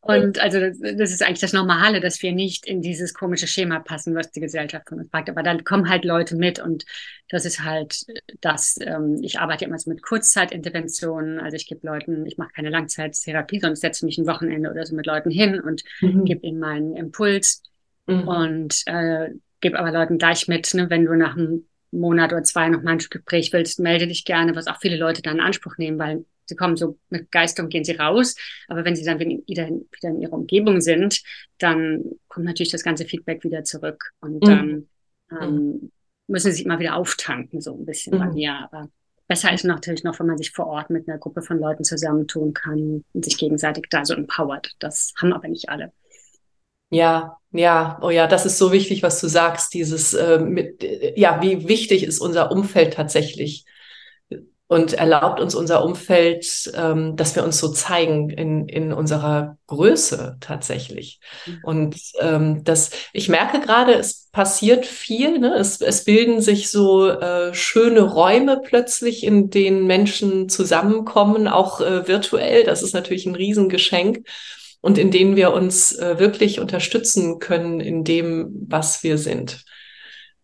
Und 0.04 0.40
also 0.40 0.60
das 0.60 1.12
ist 1.12 1.22
eigentlich 1.22 1.42
das 1.42 1.54
Normale, 1.54 2.00
dass 2.00 2.24
wir 2.24 2.32
nicht 2.32 2.66
in 2.66 2.82
dieses 2.82 3.14
komische 3.14 3.46
Schema 3.46 3.80
passen, 3.80 4.16
was 4.16 4.32
die 4.32 4.40
Gesellschaft 4.40 4.90
von 4.90 5.00
uns 5.00 5.12
fragt. 5.12 5.30
Aber 5.30 5.44
dann 5.44 5.64
kommen 5.64 5.90
halt 5.90 6.06
Leute 6.06 6.36
mit 6.36 6.58
und 6.60 6.86
das 7.30 7.46
ist 7.46 7.64
halt 7.64 8.04
das, 8.42 8.78
ähm, 8.82 9.20
ich 9.22 9.40
arbeite 9.40 9.66
immer 9.66 9.78
so 9.78 9.92
mit 9.92 10.02
Kurzzeitinterventionen. 10.02 11.40
Also 11.40 11.56
ich 11.56 11.68
gebe 11.68 11.86
Leuten, 11.86 12.26
ich 12.26 12.40
mache 12.40 12.52
keine 12.56 12.72
Langzeittherapie, 12.72 13.60
sondern 13.60 13.76
setze 13.76 14.06
mich 14.06 14.18
ein 14.18 14.26
Wochenende 14.26 14.72
oder 14.72 14.88
so 14.88 14.96
mit 14.96 15.06
Leuten 15.06 15.30
hin 15.30 15.60
und 15.60 15.84
mhm. 16.02 16.26
gebe 16.26 16.48
ihnen 16.48 16.60
meinen 16.60 16.96
Impuls 16.96 17.62
mhm. 18.08 18.28
und 18.28 18.82
äh, 18.88 19.30
gebe 19.62 19.80
aber 19.80 19.92
Leuten 19.92 20.18
gleich 20.18 20.48
mit, 20.48 20.74
ne, 20.74 20.90
wenn 20.90 21.06
du 21.06 21.16
nach 21.16 21.38
einem 21.38 21.68
Monat 21.92 22.32
oder 22.34 22.44
zwei 22.44 22.70
noch 22.70 22.82
mal 22.82 22.92
ein 22.92 22.98
Gespräch 22.98 23.54
willst, 23.54 23.80
melde 23.80 24.08
dich 24.08 24.26
gerne, 24.26 24.56
was 24.56 24.68
auch 24.68 24.80
viele 24.80 24.98
Leute 24.98 25.22
dann 25.22 25.38
in 25.38 25.44
Anspruch 25.44 25.78
nehmen, 25.78 26.00
weil 26.00 26.26
sie 26.46 26.56
kommen 26.56 26.78
so 26.78 26.98
mit 27.10 27.24
Begeisterung, 27.32 27.70
gehen 27.70 27.84
sie 27.84 27.96
raus. 27.96 28.36
Aber 28.68 28.86
wenn 28.86 28.96
sie 28.96 29.04
dann 29.04 29.20
wieder, 29.20 29.70
wieder 29.70 30.10
in 30.10 30.22
ihrer 30.22 30.34
Umgebung 30.34 30.82
sind, 30.82 31.22
dann 31.58 32.04
kommt 32.28 32.46
natürlich 32.46 32.72
das 32.72 32.84
ganze 32.84 33.06
Feedback 33.06 33.44
wieder 33.44 33.64
zurück. 33.64 34.12
Und 34.22 34.36
mhm. 34.36 34.40
dann 34.40 34.88
ähm, 35.42 35.92
müssen 36.28 36.52
sie 36.52 36.58
sich 36.58 36.66
immer 36.66 36.80
wieder 36.80 36.96
auftanken, 36.96 37.62
so 37.62 37.76
ein 37.76 37.86
bisschen 37.86 38.16
mhm. 38.16 38.20
bei 38.20 38.32
mir. 38.32 38.54
Aber 38.54 38.90
besser 39.28 39.54
ist 39.54 39.66
natürlich 39.66 40.04
noch, 40.04 40.20
wenn 40.20 40.28
man 40.28 40.38
sich 40.38 40.52
vor 40.52 40.68
Ort 40.68 40.90
mit 40.90 41.08
einer 41.08 41.18
Gruppe 41.18 41.42
von 41.42 41.60
Leuten 41.60 41.84
zusammentun 41.84 42.54
kann 42.54 43.04
und 43.14 43.26
sich 43.26 43.38
gegenseitig 43.38 43.86
da 43.90 44.06
so 44.06 44.14
empowert. 44.14 44.76
Das 44.80 45.14
haben 45.22 45.34
aber 45.34 45.48
nicht 45.48 45.70
alle. 45.70 45.92
Ja, 46.92 47.38
ja, 47.52 48.00
oh 48.02 48.10
ja, 48.10 48.28
das 48.28 48.46
ist 48.46 48.58
so 48.58 48.72
wichtig, 48.72 49.02
was 49.02 49.20
du 49.20 49.28
sagst, 49.28 49.74
dieses, 49.74 50.14
äh, 50.14 50.40
mit, 50.40 50.86
ja, 51.16 51.42
wie 51.42 51.68
wichtig 51.68 52.04
ist 52.04 52.20
unser 52.20 52.52
Umfeld 52.52 52.94
tatsächlich 52.94 53.66
und 54.72 54.94
erlaubt 54.94 55.42
uns 55.42 55.54
unser 55.54 55.84
Umfeld, 55.84 56.72
ähm, 56.78 57.18
dass 57.18 57.36
wir 57.36 57.44
uns 57.44 57.60
so 57.60 57.74
zeigen 57.74 58.30
in, 58.30 58.70
in 58.70 58.94
unserer 58.94 59.58
Größe 59.68 60.38
tatsächlich. 60.40 61.20
Mhm. 61.46 61.60
Und 61.64 61.96
ähm, 62.22 62.64
das, 62.64 62.92
ich 63.12 63.28
merke 63.28 63.60
gerade, 63.60 63.96
es 63.96 64.30
passiert 64.32 64.86
viel, 64.86 65.40
ne? 65.40 65.56
es, 65.56 65.82
es 65.82 66.06
bilden 66.06 66.40
sich 66.40 66.70
so 66.70 67.10
äh, 67.10 67.54
schöne 67.54 68.00
Räume 68.00 68.62
plötzlich, 68.64 69.26
in 69.26 69.50
denen 69.50 69.88
Menschen 69.88 70.48
zusammenkommen, 70.48 71.50
auch 71.50 71.82
äh, 71.82 72.08
virtuell. 72.08 72.64
Das 72.64 72.82
ist 72.82 72.94
natürlich 72.94 73.26
ein 73.26 73.36
Riesengeschenk 73.36 74.26
und 74.82 74.98
in 74.98 75.12
denen 75.12 75.36
wir 75.36 75.54
uns 75.54 75.96
äh, 75.98 76.20
wirklich 76.20 76.60
unterstützen 76.60 77.40
können 77.40 77.80
in 77.80 78.04
dem, 78.04 78.66
was 78.68 79.04
wir 79.04 79.18
sind. 79.18 79.64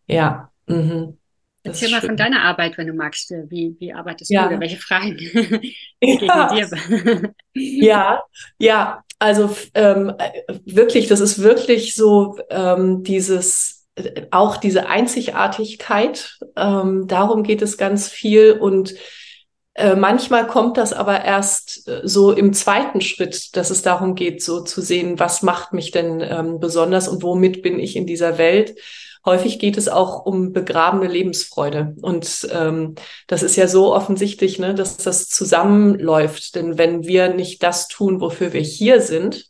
Ja. 0.06 0.52
Mhm. 0.68 1.18
Erzähl 1.64 1.92
mal 1.92 2.02
von 2.02 2.16
deiner 2.16 2.44
Arbeit, 2.44 2.78
wenn 2.78 2.88
du 2.88 2.94
magst. 2.94 3.32
Wie, 3.50 3.76
wie 3.80 3.94
arbeitest 3.94 4.32
ja. 4.32 4.44
du 4.44 4.50
oder 4.50 4.60
welche 4.62 4.78
Fragen 4.78 5.18
ja. 6.02 6.56
ja, 7.54 8.24
ja, 8.60 9.04
also 9.20 9.56
ähm, 9.74 10.14
wirklich, 10.66 11.08
das 11.08 11.20
ist 11.20 11.42
wirklich 11.42 11.96
so 11.96 12.40
ähm, 12.50 13.04
dieses, 13.04 13.88
auch 14.32 14.58
diese 14.58 14.88
Einzigartigkeit. 14.88 16.38
Ähm, 16.56 17.08
darum 17.08 17.44
geht 17.44 17.62
es 17.62 17.78
ganz 17.78 18.08
viel 18.08 18.54
und 18.54 18.94
äh, 19.78 19.96
manchmal 19.96 20.48
kommt 20.48 20.78
das 20.78 20.92
aber 20.92 21.24
erst 21.24 21.88
äh, 21.88 22.02
so 22.04 22.32
im 22.32 22.52
zweiten 22.54 23.00
Schritt, 23.00 23.56
dass 23.56 23.70
es 23.70 23.84
darum 23.84 24.16
geht, 24.16 24.42
so 24.42 24.62
zu 24.62 24.82
sehen, 24.82 25.20
was 25.20 25.44
macht 25.44 25.72
mich 25.72 25.92
denn 25.92 26.20
ähm, 26.20 26.60
besonders 26.60 27.08
und 27.08 27.22
womit 27.22 27.62
bin 27.62 27.80
ich 27.80 27.96
in 27.96 28.08
dieser 28.08 28.40
Welt. 28.40 28.76
Häufig 29.24 29.60
geht 29.60 29.78
es 29.78 29.88
auch 29.88 30.26
um 30.26 30.52
begrabene 30.52 31.08
Lebensfreude. 31.08 31.96
Und 32.02 32.48
ähm, 32.52 32.96
das 33.28 33.44
ist 33.44 33.56
ja 33.56 33.68
so 33.68 33.94
offensichtlich, 33.94 34.58
ne, 34.58 34.74
dass 34.74 34.98
das 34.98 35.30
zusammenläuft. 35.30 36.56
Denn 36.56 36.80
wenn 36.80 37.06
wir 37.06 37.34
nicht 37.34 37.62
das 37.62 37.88
tun, 37.88 38.20
wofür 38.20 38.54
wir 38.54 38.62
hier 38.62 39.00
sind, 39.00 39.46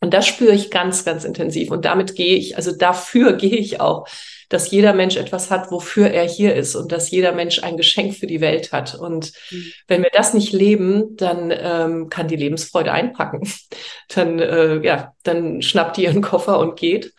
und 0.00 0.14
das 0.14 0.26
spüre 0.26 0.54
ich 0.54 0.70
ganz, 0.70 1.04
ganz 1.04 1.24
intensiv. 1.24 1.70
Und 1.70 1.84
damit 1.84 2.16
gehe 2.16 2.36
ich, 2.36 2.56
also 2.56 2.72
dafür 2.74 3.32
gehe 3.36 3.56
ich 3.56 3.80
auch, 3.80 4.08
dass 4.52 4.70
jeder 4.70 4.92
Mensch 4.92 5.16
etwas 5.16 5.50
hat, 5.50 5.70
wofür 5.70 6.08
er 6.08 6.24
hier 6.24 6.54
ist 6.54 6.74
und 6.74 6.92
dass 6.92 7.10
jeder 7.10 7.32
Mensch 7.32 7.62
ein 7.62 7.78
Geschenk 7.78 8.14
für 8.14 8.26
die 8.26 8.42
Welt 8.42 8.70
hat. 8.70 8.94
Und 8.94 9.32
mhm. 9.50 9.72
wenn 9.88 10.02
wir 10.02 10.10
das 10.12 10.34
nicht 10.34 10.52
leben, 10.52 11.16
dann 11.16 11.50
ähm, 11.56 12.10
kann 12.10 12.28
die 12.28 12.36
Lebensfreude 12.36 12.92
einpacken. 12.92 13.48
Dann, 14.14 14.38
äh, 14.38 14.84
ja, 14.84 15.14
dann 15.22 15.62
schnappt 15.62 15.96
die 15.96 16.04
ihren 16.04 16.20
Koffer 16.20 16.58
und 16.58 16.78
geht. 16.78 17.14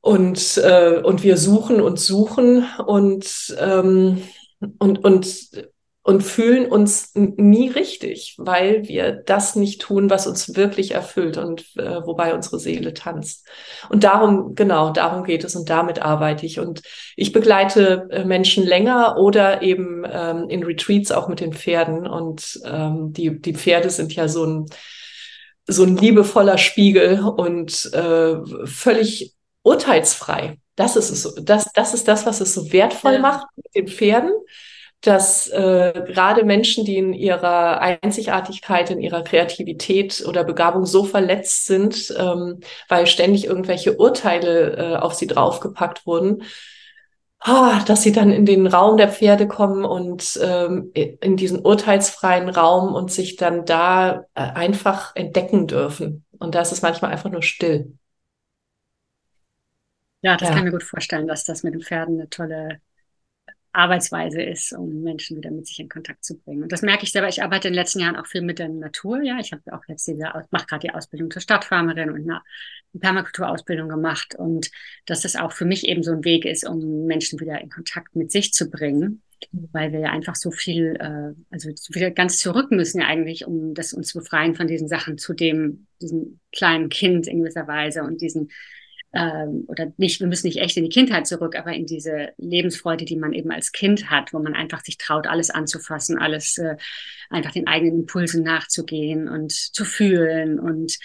Und, 0.00 0.56
äh, 0.56 0.98
und 1.02 1.22
wir 1.22 1.36
suchen 1.36 1.82
und 1.82 2.00
suchen 2.00 2.64
und, 2.86 3.54
ähm, 3.60 4.22
und, 4.78 5.04
und 5.04 5.50
und 6.02 6.22
fühlen 6.22 6.66
uns 6.66 7.12
nie 7.14 7.68
richtig, 7.68 8.34
weil 8.38 8.88
wir 8.88 9.12
das 9.12 9.54
nicht 9.54 9.82
tun, 9.82 10.08
was 10.08 10.26
uns 10.26 10.56
wirklich 10.56 10.92
erfüllt 10.92 11.36
und 11.36 11.76
äh, 11.76 12.06
wobei 12.06 12.34
unsere 12.34 12.58
Seele 12.58 12.94
tanzt. 12.94 13.46
Und 13.90 14.02
darum, 14.02 14.54
genau, 14.54 14.90
darum 14.90 15.24
geht 15.24 15.44
es 15.44 15.54
und 15.56 15.68
damit 15.68 16.00
arbeite 16.00 16.46
ich. 16.46 16.58
Und 16.58 16.82
ich 17.16 17.32
begleite 17.32 18.08
äh, 18.10 18.24
Menschen 18.24 18.64
länger 18.64 19.18
oder 19.18 19.60
eben 19.60 20.04
ähm, 20.10 20.48
in 20.48 20.62
Retreats 20.62 21.12
auch 21.12 21.28
mit 21.28 21.40
den 21.40 21.52
Pferden. 21.52 22.06
Und 22.06 22.58
ähm, 22.64 23.12
die, 23.12 23.38
die 23.38 23.54
Pferde 23.54 23.90
sind 23.90 24.14
ja 24.14 24.26
so 24.26 24.46
ein, 24.46 24.66
so 25.66 25.84
ein 25.84 25.98
liebevoller 25.98 26.56
Spiegel 26.56 27.20
und 27.20 27.92
äh, 27.92 28.36
völlig 28.64 29.34
urteilsfrei. 29.62 30.56
Das 30.76 30.96
ist 30.96 31.10
es, 31.10 31.34
das, 31.44 31.70
das 31.74 31.92
ist 31.92 32.08
das, 32.08 32.24
was 32.24 32.40
es 32.40 32.54
so 32.54 32.72
wertvoll 32.72 33.14
ja. 33.14 33.18
macht 33.18 33.46
mit 33.54 33.74
den 33.74 33.86
Pferden 33.86 34.32
dass 35.00 35.48
äh, 35.48 36.04
gerade 36.06 36.44
Menschen, 36.44 36.84
die 36.84 36.98
in 36.98 37.14
ihrer 37.14 37.80
Einzigartigkeit, 37.80 38.90
in 38.90 39.00
ihrer 39.00 39.22
Kreativität 39.22 40.24
oder 40.26 40.44
Begabung 40.44 40.84
so 40.84 41.04
verletzt 41.04 41.66
sind, 41.66 42.14
ähm, 42.18 42.60
weil 42.88 43.06
ständig 43.06 43.46
irgendwelche 43.46 43.96
Urteile 43.96 44.76
äh, 44.76 44.96
auf 44.96 45.14
sie 45.14 45.26
draufgepackt 45.26 46.06
wurden, 46.06 46.42
ah, 47.38 47.82
dass 47.86 48.02
sie 48.02 48.12
dann 48.12 48.30
in 48.30 48.44
den 48.44 48.66
Raum 48.66 48.98
der 48.98 49.08
Pferde 49.08 49.48
kommen 49.48 49.86
und 49.86 50.38
ähm, 50.42 50.90
in 50.92 51.36
diesen 51.36 51.60
urteilsfreien 51.60 52.50
Raum 52.50 52.94
und 52.94 53.10
sich 53.10 53.36
dann 53.36 53.64
da 53.64 54.26
äh, 54.34 54.42
einfach 54.42 55.16
entdecken 55.16 55.66
dürfen. 55.66 56.24
Und 56.38 56.54
da 56.54 56.60
ist 56.60 56.72
es 56.72 56.82
manchmal 56.82 57.10
einfach 57.10 57.30
nur 57.30 57.42
still. 57.42 57.94
Ja, 60.20 60.36
das 60.36 60.48
ja. 60.48 60.54
kann 60.54 60.58
ich 60.58 60.64
mir 60.64 60.78
gut 60.78 60.84
vorstellen, 60.84 61.26
dass 61.26 61.44
das 61.44 61.62
mit 61.62 61.72
den 61.72 61.80
Pferden 61.80 62.20
eine 62.20 62.28
tolle 62.28 62.80
Arbeitsweise 63.72 64.42
ist, 64.42 64.72
um 64.72 65.02
Menschen 65.02 65.36
wieder 65.36 65.50
mit 65.50 65.66
sich 65.66 65.78
in 65.78 65.88
Kontakt 65.88 66.24
zu 66.24 66.38
bringen. 66.38 66.64
Und 66.64 66.72
das 66.72 66.82
merke 66.82 67.04
ich 67.04 67.12
selber. 67.12 67.28
Ich 67.28 67.42
arbeite 67.42 67.68
in 67.68 67.72
den 67.72 67.80
letzten 67.80 68.00
Jahren 68.00 68.16
auch 68.16 68.26
viel 68.26 68.42
mit 68.42 68.58
der 68.58 68.68
Natur. 68.68 69.22
Ja, 69.22 69.38
ich 69.38 69.52
habe 69.52 69.62
auch 69.72 69.84
jetzt 69.86 70.06
diese, 70.08 70.24
mache 70.50 70.66
gerade 70.66 70.86
die 70.86 70.90
Ausbildung 70.92 71.30
zur 71.30 71.40
Stadtfarmerin 71.40 72.10
und 72.10 72.22
eine 72.22 72.40
Permakulturausbildung 72.98 73.88
gemacht. 73.88 74.34
Und 74.34 74.70
dass 75.06 75.22
das 75.22 75.36
auch 75.36 75.52
für 75.52 75.66
mich 75.66 75.86
eben 75.86 76.02
so 76.02 76.12
ein 76.12 76.24
Weg 76.24 76.44
ist, 76.44 76.68
um 76.68 77.06
Menschen 77.06 77.38
wieder 77.38 77.60
in 77.60 77.70
Kontakt 77.70 78.16
mit 78.16 78.32
sich 78.32 78.52
zu 78.52 78.68
bringen, 78.68 79.22
weil 79.52 79.92
wir 79.92 80.00
ja 80.00 80.10
einfach 80.10 80.34
so 80.34 80.50
viel, 80.50 80.96
äh, 80.98 81.34
also 81.50 81.70
wieder 81.94 82.10
ganz 82.10 82.38
zurück 82.38 82.72
müssen 82.72 83.00
ja 83.00 83.06
eigentlich, 83.06 83.46
um 83.46 83.74
das 83.74 83.92
uns 83.92 84.08
zu 84.08 84.18
befreien 84.18 84.54
von 84.54 84.66
diesen 84.66 84.88
Sachen 84.88 85.16
zu 85.16 85.32
dem, 85.32 85.86
diesem 86.02 86.40
kleinen 86.52 86.88
Kind 86.88 87.26
in 87.28 87.38
gewisser 87.38 87.66
Weise 87.68 88.02
und 88.02 88.20
diesen 88.20 88.50
ähm, 89.12 89.64
oder 89.66 89.92
nicht, 89.96 90.20
wir 90.20 90.28
müssen 90.28 90.46
nicht 90.46 90.58
echt 90.58 90.76
in 90.76 90.84
die 90.84 90.90
Kindheit 90.90 91.26
zurück, 91.26 91.56
aber 91.56 91.72
in 91.72 91.86
diese 91.86 92.30
Lebensfreude, 92.36 93.04
die 93.04 93.16
man 93.16 93.32
eben 93.32 93.50
als 93.50 93.72
Kind 93.72 94.08
hat, 94.08 94.32
wo 94.32 94.38
man 94.38 94.54
einfach 94.54 94.84
sich 94.84 94.98
traut, 94.98 95.26
alles 95.26 95.50
anzufassen, 95.50 96.18
alles 96.18 96.58
äh, 96.58 96.76
einfach 97.28 97.52
den 97.52 97.66
eigenen 97.66 98.00
Impulsen 98.00 98.44
nachzugehen 98.44 99.28
und 99.28 99.52
zu 99.52 99.84
fühlen. 99.84 100.60
Und 100.60 100.98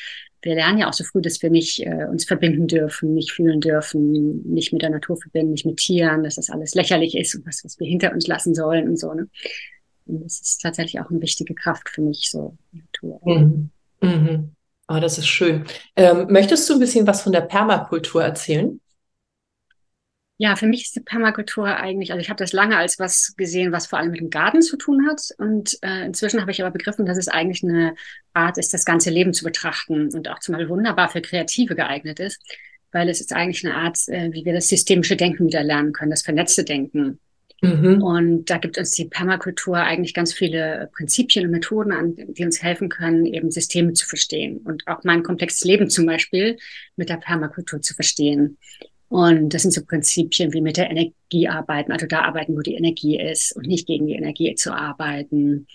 wir 0.44 0.54
lernen 0.54 0.78
ja 0.78 0.88
auch 0.88 0.94
so 0.94 1.04
früh, 1.04 1.22
dass 1.22 1.42
wir 1.42 1.50
nicht 1.50 1.80
äh, 1.80 2.06
uns 2.06 2.26
verbinden 2.26 2.68
dürfen, 2.68 3.16
nicht 3.16 3.32
fühlen 3.32 3.60
dürfen, 3.60 4.44
nicht 4.44 4.72
mit 4.72 4.84
der 4.84 4.92
Natur 4.92 5.18
verbinden, 5.18 5.54
nicht 5.54 5.66
mit 5.66 5.78
Tieren, 5.78 6.24
dass 6.24 6.36
das 6.36 6.52
alles 6.52 6.76
lächerlich 6.76 7.18
ist 7.18 7.34
und 7.36 7.48
was, 7.48 7.64
was 7.64 7.80
wir 7.80 7.88
hinter 7.88 8.14
uns 8.14 8.28
lassen 8.28 8.54
sollen 8.54 8.88
und 8.88 9.00
so. 9.00 9.12
Ne? 9.14 9.28
Und 10.06 10.24
das 10.24 10.40
ist 10.40 10.62
tatsächlich 10.62 11.02
auch 11.02 11.10
eine 11.10 11.22
wichtige 11.22 11.56
Kraft 11.56 11.90
für 11.90 12.02
mich, 12.02 12.30
so 12.30 12.56
Natur. 12.72 13.20
Mhm. 13.26 13.72
Mhm. 14.02 14.55
Oh, 14.88 15.00
das 15.00 15.18
ist 15.18 15.27
schön. 15.27 15.65
Ähm, 15.96 16.27
möchtest 16.30 16.70
du 16.70 16.74
ein 16.74 16.80
bisschen 16.80 17.08
was 17.08 17.24
von 17.24 17.32
der 17.32 17.42
Permakultur 17.42 18.24
erzählen? 18.24 18.80
Ja, 20.38 20.58
für 20.58 20.68
mich 20.68 20.84
ist 20.84 20.96
die 20.96 21.00
Permakultur 21.00 21.65
eigentlich, 21.65 22.12
also 22.12 22.20
ich 22.20 22.30
habe 22.30 22.38
das 22.38 22.51
lange 22.51 22.77
als 22.77 23.00
was 23.00 23.36
gesehen, 23.38 23.72
was 23.72 23.88
vor 23.88 24.00
allem 24.00 24.12
mit 24.12 24.20
dem 24.20 24.30
Garten 24.30 24.62
zu 24.62 24.75
tun 24.75 25.08
hat. 25.08 25.30
Und 25.38 25.77
äh, 25.82 26.06
inzwischen 26.06 26.42
habe 26.42 26.51
ich 26.51 26.62
aber 26.62 26.72
begriffen, 26.72 27.06
dass 27.06 27.18
es 27.18 27.30
eigentlich 27.30 27.63
eine 27.63 27.96
Art 28.34 28.58
ist, 28.58 28.74
das 28.74 28.84
ganze 28.84 29.10
Leben 29.10 29.34
zu 29.34 29.46
betrachten 29.46 30.13
und 30.13 30.30
auch 30.30 30.39
zum 30.39 30.54
Beispiel 30.54 30.70
wunderbar 30.70 31.10
für 31.10 31.22
Kreative 31.22 31.74
geeignet 31.74 32.20
ist, 32.20 32.44
weil 32.92 33.08
es 33.08 33.22
ist 33.22 33.32
eigentlich 33.32 33.65
eine 33.65 33.75
Art, 33.75 33.98
äh, 34.10 34.32
wie 34.34 34.44
wir 34.44 34.54
das 34.54 34.68
systemische 34.68 35.15
Denken 35.15 35.48
wieder 35.48 35.63
lernen 35.63 35.94
können, 35.94 36.12
das 36.12 36.24
vernetzte 36.24 36.65
Denken. 36.65 37.20
Mhm. 37.66 38.02
Und 38.02 38.50
da 38.50 38.58
gibt 38.58 38.78
uns 38.78 38.92
die 38.92 39.06
Permakultur 39.06 39.78
eigentlich 39.78 40.14
ganz 40.14 40.34
viele 40.34 40.90
Prinzipien 40.96 41.46
und 41.46 41.52
Methoden 41.52 41.92
an, 41.92 42.16
die 42.16 42.46
uns 42.46 42.62
helfen 42.62 42.90
können, 42.90 43.26
eben 43.26 43.52
Systeme 43.52 43.94
zu 43.94 44.08
verstehen 44.08 44.58
und 44.58 44.88
auch 44.88 45.04
mein 45.04 45.24
komplexes 45.24 45.64
Leben 45.64 45.90
zum 45.90 46.06
Beispiel 46.06 46.58
mit 46.96 47.10
der 47.10 47.18
Permakultur 47.18 47.82
zu 47.82 47.94
verstehen. 47.94 48.58
Und 49.08 49.54
das 49.54 49.62
sind 49.62 49.72
so 49.72 49.86
Prinzipien 49.86 50.52
wie 50.54 50.62
mit 50.62 50.78
der 50.78 50.90
Energie 50.90 51.48
arbeiten, 51.48 51.92
also 51.92 52.08
da 52.08 52.22
arbeiten, 52.22 52.56
wo 52.56 52.62
die 52.62 52.76
Energie 52.76 53.20
ist 53.20 53.56
und 53.56 53.68
nicht 53.68 53.88
gegen 53.88 54.08
die 54.08 54.16
Energie 54.16 54.56
zu 54.56 54.74
arbeiten 54.74 55.68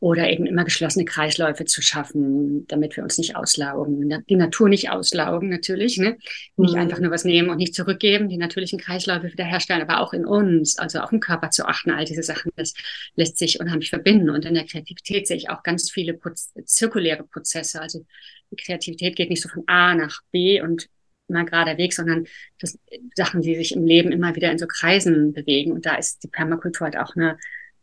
oder 0.00 0.30
eben 0.30 0.46
immer 0.46 0.64
geschlossene 0.64 1.04
Kreisläufe 1.04 1.64
zu 1.64 1.82
schaffen, 1.82 2.66
damit 2.68 2.96
wir 2.96 3.02
uns 3.02 3.18
nicht 3.18 3.34
auslaugen. 3.34 4.24
Die 4.28 4.36
Natur 4.36 4.68
nicht 4.68 4.90
auslaugen 4.90 5.48
natürlich, 5.48 5.98
ne? 5.98 6.16
Nicht 6.56 6.74
mhm. 6.74 6.80
einfach 6.80 7.00
nur 7.00 7.10
was 7.10 7.24
nehmen 7.24 7.50
und 7.50 7.56
nicht 7.56 7.74
zurückgeben, 7.74 8.28
die 8.28 8.36
natürlichen 8.36 8.78
Kreisläufe 8.78 9.32
wiederherstellen, 9.32 9.82
aber 9.82 10.00
auch 10.00 10.12
in 10.12 10.24
uns, 10.24 10.78
also 10.78 11.00
auch 11.00 11.10
im 11.10 11.18
Körper 11.18 11.50
zu 11.50 11.66
achten, 11.66 11.90
all 11.90 12.04
diese 12.04 12.22
Sachen, 12.22 12.52
das 12.54 12.74
lässt 13.16 13.38
sich 13.38 13.58
unheimlich 13.58 13.90
verbinden. 13.90 14.30
Und 14.30 14.44
in 14.44 14.54
der 14.54 14.66
Kreativität 14.66 15.26
sehe 15.26 15.36
ich 15.36 15.50
auch 15.50 15.64
ganz 15.64 15.90
viele 15.90 16.14
Proz 16.14 16.52
zirkuläre 16.64 17.24
Prozesse. 17.24 17.80
Also 17.80 18.04
die 18.52 18.56
Kreativität 18.56 19.16
geht 19.16 19.30
nicht 19.30 19.42
so 19.42 19.48
von 19.48 19.64
A 19.66 19.94
nach 19.96 20.20
B 20.30 20.62
und 20.62 20.88
immer 21.28 21.44
gerade 21.44 21.76
Weg, 21.76 21.92
sondern 21.92 22.26
das 22.60 22.78
Sachen, 23.14 23.42
die 23.42 23.54
sich 23.56 23.72
im 23.72 23.84
Leben 23.84 24.12
immer 24.12 24.34
wieder 24.34 24.50
in 24.50 24.58
so 24.58 24.66
Kreisen 24.66 25.32
bewegen. 25.32 25.72
Und 25.72 25.86
da 25.86 25.96
ist 25.96 26.22
die 26.22 26.28
Permakultur 26.28 26.86
halt 26.86 26.96
auch 26.96 27.16
eine 27.16 27.36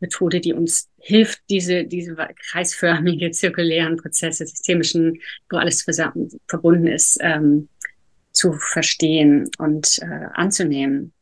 Methode, 0.06 0.40
die 0.40 0.54
uns 0.54 0.90
hilft, 0.98 1.42
diese, 1.50 1.86
diese 1.86 2.16
kreisförmige, 2.52 3.32
zirkulären 3.32 3.98
Prozesse, 3.98 4.46
systemischen, 4.46 5.20
wo 5.50 5.58
alles 5.58 5.78
zusammen 5.78 6.30
verbunden 6.48 6.88
ist, 6.88 7.18
ähm, 7.22 7.70
zu 8.32 8.54
verstehen 8.54 9.50
und 9.58 10.00
äh, 10.02 10.28
anzunehmen. 10.34 11.14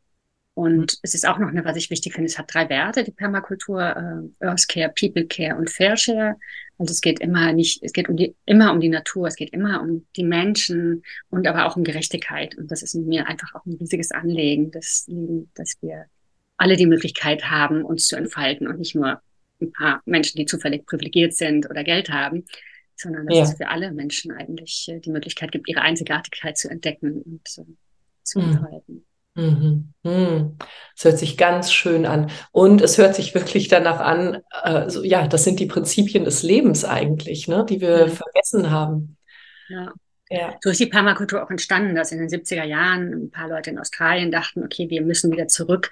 Und 0.55 0.93
mhm. 0.93 0.99
es 1.01 1.15
ist 1.15 1.27
auch 1.27 1.39
noch 1.39 1.49
eine, 1.49 1.65
was 1.65 1.77
ich 1.77 1.89
wichtig 1.89 2.13
finde, 2.13 2.27
es 2.27 2.37
hat 2.37 2.53
drei 2.53 2.69
Werte, 2.69 3.03
die 3.03 3.11
Permakultur, 3.11 3.81
äh, 3.81 4.45
Earth 4.45 4.67
Care, 4.67 4.93
People 4.99 5.25
Care 5.25 5.55
und 5.55 5.69
Fair 5.69 5.97
Share. 5.97 6.35
Und 6.77 6.89
es 6.89 7.01
geht 7.01 7.19
immer 7.19 7.53
nicht, 7.53 7.81
es 7.83 7.93
geht 7.93 8.09
um 8.09 8.17
die, 8.17 8.35
immer 8.45 8.71
um 8.71 8.79
die 8.79 8.89
Natur, 8.89 9.27
es 9.27 9.35
geht 9.35 9.53
immer 9.53 9.81
um 9.81 10.05
die 10.15 10.23
Menschen 10.23 11.03
und 11.29 11.47
aber 11.47 11.65
auch 11.65 11.77
um 11.77 11.83
Gerechtigkeit. 11.83 12.57
Und 12.57 12.71
das 12.71 12.81
ist 12.83 12.95
mir 12.95 13.27
einfach 13.27 13.53
auch 13.55 13.65
ein 13.65 13.77
riesiges 13.79 14.11
Anliegen, 14.11 14.71
dass, 14.71 15.05
dass 15.55 15.75
wir 15.81 16.05
alle 16.57 16.77
die 16.77 16.85
Möglichkeit 16.85 17.49
haben, 17.49 17.83
uns 17.83 18.07
zu 18.07 18.15
entfalten 18.15 18.67
und 18.67 18.79
nicht 18.79 18.95
nur 18.95 19.21
ein 19.61 19.71
paar 19.71 20.01
Menschen, 20.05 20.37
die 20.37 20.45
zufällig 20.45 20.85
privilegiert 20.85 21.33
sind 21.33 21.69
oder 21.69 21.83
Geld 21.83 22.09
haben, 22.09 22.45
sondern 22.95 23.27
dass 23.27 23.37
ja. 23.37 23.43
es 23.43 23.53
für 23.55 23.67
alle 23.69 23.91
Menschen 23.91 24.31
eigentlich 24.31 24.87
äh, 24.89 24.99
die 24.99 25.11
Möglichkeit 25.11 25.51
gibt, 25.51 25.67
ihre 25.67 25.81
Einzigartigkeit 25.81 26.57
zu 26.57 26.69
entdecken 26.69 27.21
und 27.21 27.41
äh, 27.57 27.65
zu 28.23 28.39
mhm. 28.39 28.51
entfalten. 28.51 29.05
Mhm. 29.35 29.93
Mhm. 30.03 30.57
Es 30.95 31.05
hört 31.05 31.17
sich 31.17 31.37
ganz 31.37 31.73
schön 31.73 32.05
an. 32.05 32.29
Und 32.51 32.81
es 32.81 32.97
hört 32.97 33.15
sich 33.15 33.33
wirklich 33.33 33.67
danach 33.67 33.99
an, 33.99 34.41
äh, 34.63 34.89
so, 34.89 35.03
ja, 35.03 35.27
das 35.27 35.43
sind 35.43 35.59
die 35.59 35.65
Prinzipien 35.65 36.23
des 36.23 36.43
Lebens 36.43 36.85
eigentlich, 36.85 37.47
ne, 37.47 37.65
die 37.67 37.81
wir 37.81 38.07
mhm. 38.07 38.11
vergessen 38.11 38.69
haben. 38.69 39.17
Ja. 39.69 39.91
ja. 40.29 40.55
So 40.61 40.69
ist 40.69 40.79
die 40.79 40.85
Permakultur 40.85 41.43
auch 41.43 41.49
entstanden, 41.49 41.95
dass 41.95 42.11
in 42.11 42.19
den 42.19 42.29
70er 42.29 42.63
Jahren 42.63 43.11
ein 43.11 43.31
paar 43.31 43.47
Leute 43.47 43.71
in 43.71 43.79
Australien 43.79 44.31
dachten, 44.31 44.63
okay, 44.63 44.89
wir 44.89 45.01
müssen 45.01 45.31
wieder 45.31 45.47
zurück 45.47 45.91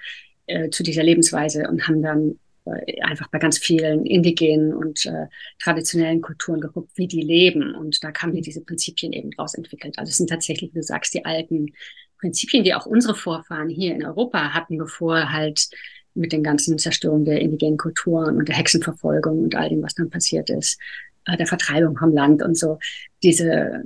äh, 0.52 0.70
zu 0.70 0.82
dieser 0.82 1.02
Lebensweise 1.02 1.68
und 1.68 1.86
haben 1.88 2.02
dann 2.02 2.38
äh, 2.64 3.00
einfach 3.02 3.28
bei 3.28 3.38
ganz 3.38 3.58
vielen 3.58 4.06
indigenen 4.06 4.74
und 4.74 5.04
äh, 5.06 5.26
traditionellen 5.60 6.20
Kulturen 6.20 6.60
geguckt, 6.60 6.92
wie 6.94 7.08
die 7.08 7.22
leben. 7.22 7.74
Und 7.74 8.02
da 8.04 8.12
kamen 8.12 8.34
wir 8.34 8.42
diese 8.42 8.60
Prinzipien 8.60 9.12
eben 9.12 9.30
draus 9.32 9.54
entwickelt. 9.54 9.98
Also 9.98 10.10
es 10.10 10.16
sind 10.16 10.30
tatsächlich, 10.30 10.70
wie 10.72 10.78
du 10.78 10.82
sagst, 10.82 11.14
die 11.14 11.24
alten 11.24 11.72
Prinzipien, 12.20 12.62
die 12.62 12.74
auch 12.74 12.86
unsere 12.86 13.14
Vorfahren 13.14 13.68
hier 13.68 13.94
in 13.94 14.04
Europa 14.04 14.54
hatten, 14.54 14.78
bevor 14.78 15.32
halt 15.32 15.68
mit 16.14 16.32
den 16.32 16.42
ganzen 16.42 16.78
Zerstörungen 16.78 17.24
der 17.24 17.40
indigenen 17.40 17.78
Kulturen 17.78 18.36
und 18.36 18.48
der 18.48 18.56
Hexenverfolgung 18.56 19.44
und 19.44 19.54
all 19.54 19.68
dem, 19.68 19.82
was 19.82 19.94
dann 19.94 20.10
passiert 20.10 20.50
ist, 20.50 20.78
äh, 21.26 21.36
der 21.36 21.46
Vertreibung 21.46 21.96
vom 21.96 22.12
Land 22.12 22.42
und 22.42 22.56
so, 22.56 22.78
diese, 23.22 23.82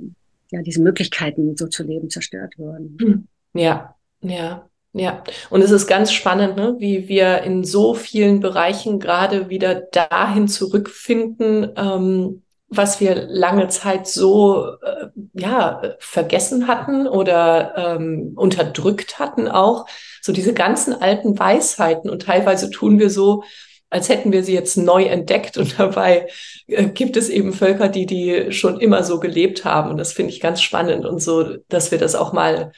ja, 0.51 0.61
diese 0.61 0.81
Möglichkeiten, 0.81 1.55
so 1.57 1.67
zu 1.67 1.83
leben, 1.83 2.09
zerstört 2.09 2.57
wurden. 2.57 2.97
Hm. 2.99 3.27
Ja, 3.53 3.95
ja. 4.21 4.69
Ja, 4.93 5.23
und 5.49 5.61
es 5.61 5.71
ist 5.71 5.85
ganz 5.87 6.11
spannend, 6.11 6.55
ne, 6.55 6.75
wie 6.79 7.07
wir 7.07 7.43
in 7.43 7.63
so 7.63 7.93
vielen 7.93 8.39
Bereichen 8.39 8.99
gerade 8.99 9.49
wieder 9.49 9.75
dahin 9.75 10.47
zurückfinden, 10.47 11.71
ähm, 11.75 12.43
was 12.69 12.99
wir 12.99 13.15
lange 13.27 13.67
Zeit 13.67 14.07
so 14.07 14.65
äh, 14.81 15.07
ja 15.33 15.81
vergessen 15.99 16.67
hatten 16.67 17.07
oder 17.07 17.73
ähm, 17.77 18.33
unterdrückt 18.35 19.19
hatten 19.19 19.47
auch. 19.47 19.85
So 20.21 20.33
diese 20.33 20.53
ganzen 20.53 20.93
alten 20.93 21.37
Weisheiten 21.37 22.09
und 22.09 22.23
teilweise 22.23 22.69
tun 22.69 22.99
wir 22.99 23.09
so 23.09 23.43
als 23.89 24.09
hätten 24.09 24.31
wir 24.31 24.43
sie 24.43 24.53
jetzt 24.53 24.77
neu 24.77 25.05
entdeckt. 25.05 25.57
Und 25.57 25.79
dabei 25.79 26.27
äh, 26.67 26.85
gibt 26.87 27.17
es 27.17 27.29
eben 27.29 27.53
Völker, 27.53 27.89
die 27.89 28.05
die 28.05 28.51
schon 28.51 28.79
immer 28.79 29.03
so 29.03 29.19
gelebt 29.19 29.65
haben. 29.65 29.89
Und 29.91 29.97
das 29.97 30.13
finde 30.13 30.33
ich 30.33 30.41
ganz 30.41 30.61
spannend 30.61 31.05
und 31.05 31.21
so, 31.21 31.57
dass 31.69 31.91
wir 31.91 31.97
das 31.97 32.15
auch 32.15 32.33
mal 32.33 32.73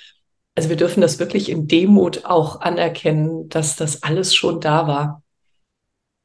also 0.59 0.67
wir 0.67 0.75
dürfen 0.75 0.99
das 0.99 1.19
wirklich 1.19 1.47
in 1.47 1.69
Demut 1.69 2.25
auch 2.25 2.59
anerkennen, 2.59 3.47
dass 3.47 3.77
das 3.77 4.03
alles 4.03 4.35
schon 4.35 4.59
da 4.59 4.89
war. 4.89 5.23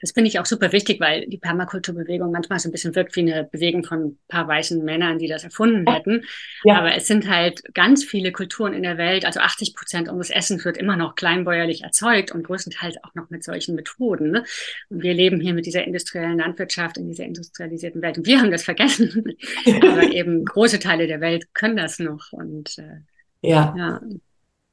Das 0.01 0.11
finde 0.11 0.27
ich 0.27 0.41
auch 0.41 0.45
super 0.45 0.73
wichtig, 0.73 0.99
weil 0.99 1.25
die 1.29 1.39
Permakulturbewegung 1.39 2.33
manchmal 2.33 2.59
so 2.59 2.69
ein 2.69 2.73
bisschen 2.73 2.97
wirkt 2.97 3.15
wie 3.15 3.21
eine 3.21 3.45
Bewegung 3.45 3.85
von 3.85 4.01
ein 4.01 4.19
paar 4.27 4.49
weißen 4.49 4.85
Männern, 4.85 5.21
die 5.21 5.29
das 5.29 5.45
erfunden 5.45 5.89
hätten. 5.89 6.25
Ja. 6.65 6.79
Aber 6.81 6.97
es 6.97 7.07
sind 7.07 7.31
halt 7.31 7.63
ganz 7.75 8.03
viele 8.03 8.33
Kulturen 8.33 8.75
in 8.75 8.83
der 8.83 8.99
Welt, 8.99 9.25
also 9.25 9.39
80 9.39 9.77
Prozent 9.77 10.09
unseres 10.09 10.31
Essens 10.31 10.65
wird 10.65 10.79
immer 10.79 10.97
noch 10.97 11.15
kleinbäuerlich 11.15 11.85
erzeugt 11.85 12.33
und 12.33 12.43
größtenteils 12.43 12.97
auch 13.05 13.15
noch 13.15 13.31
mit 13.31 13.45
solchen 13.45 13.77
Methoden. 13.77 14.33
Ne? 14.33 14.45
Und 14.89 15.05
wir 15.05 15.15
leben 15.15 15.41
hier 15.41 15.55
mit 15.55 15.65
dieser 15.65 15.85
industriellen 15.85 16.39
Landwirtschaft 16.39 16.99
in 16.99 17.07
dieser 17.07 17.25
industrialisierten 17.25 18.03
Welt. 18.03 18.19
Und 18.19 18.27
wir 18.27 18.41
haben 18.41 18.51
das 18.51 18.65
vergessen. 18.65 19.37
Aber 19.81 20.03
eben 20.13 20.45
große 20.45 20.81
Teile 20.81 21.07
der 21.07 21.21
Welt 21.21 21.55
können 21.55 21.77
das 21.77 22.01
noch. 22.01 22.33
Und 22.33 22.79
äh, 22.79 22.99
ja. 23.45 23.75
Ja. 23.77 24.01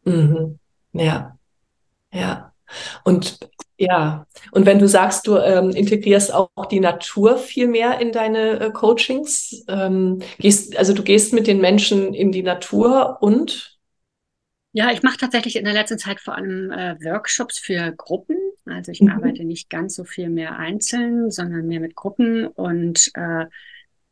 Mhm. 0.03 0.59
Ja. 0.93 1.37
Ja. 2.13 2.53
Und 3.03 3.39
ja, 3.81 4.27
und 4.51 4.67
wenn 4.67 4.77
du 4.77 4.87
sagst, 4.87 5.25
du 5.25 5.37
ähm, 5.37 5.71
integrierst 5.71 6.31
auch 6.31 6.67
die 6.69 6.79
Natur 6.79 7.37
viel 7.37 7.67
mehr 7.67 7.99
in 7.99 8.11
deine 8.11 8.59
äh, 8.59 8.71
Coachings, 8.71 9.65
ähm, 9.67 10.19
gehst, 10.37 10.77
also 10.77 10.93
du 10.93 11.01
gehst 11.01 11.33
mit 11.33 11.47
den 11.47 11.59
Menschen 11.59 12.13
in 12.13 12.31
die 12.31 12.43
Natur 12.43 13.17
und? 13.21 13.79
Ja, 14.71 14.91
ich 14.91 15.01
mache 15.01 15.17
tatsächlich 15.17 15.55
in 15.55 15.65
der 15.65 15.73
letzten 15.73 15.97
Zeit 15.97 16.21
vor 16.21 16.35
allem 16.35 16.69
äh, 16.71 16.95
Workshops 17.03 17.57
für 17.57 17.91
Gruppen. 17.91 18.37
Also 18.65 18.91
ich 18.91 19.01
mhm. 19.01 19.09
arbeite 19.09 19.43
nicht 19.43 19.71
ganz 19.71 19.95
so 19.95 20.03
viel 20.03 20.29
mehr 20.29 20.59
einzeln, 20.59 21.31
sondern 21.31 21.65
mehr 21.65 21.79
mit 21.79 21.95
Gruppen 21.95 22.45
und 22.45 23.09
äh, 23.15 23.45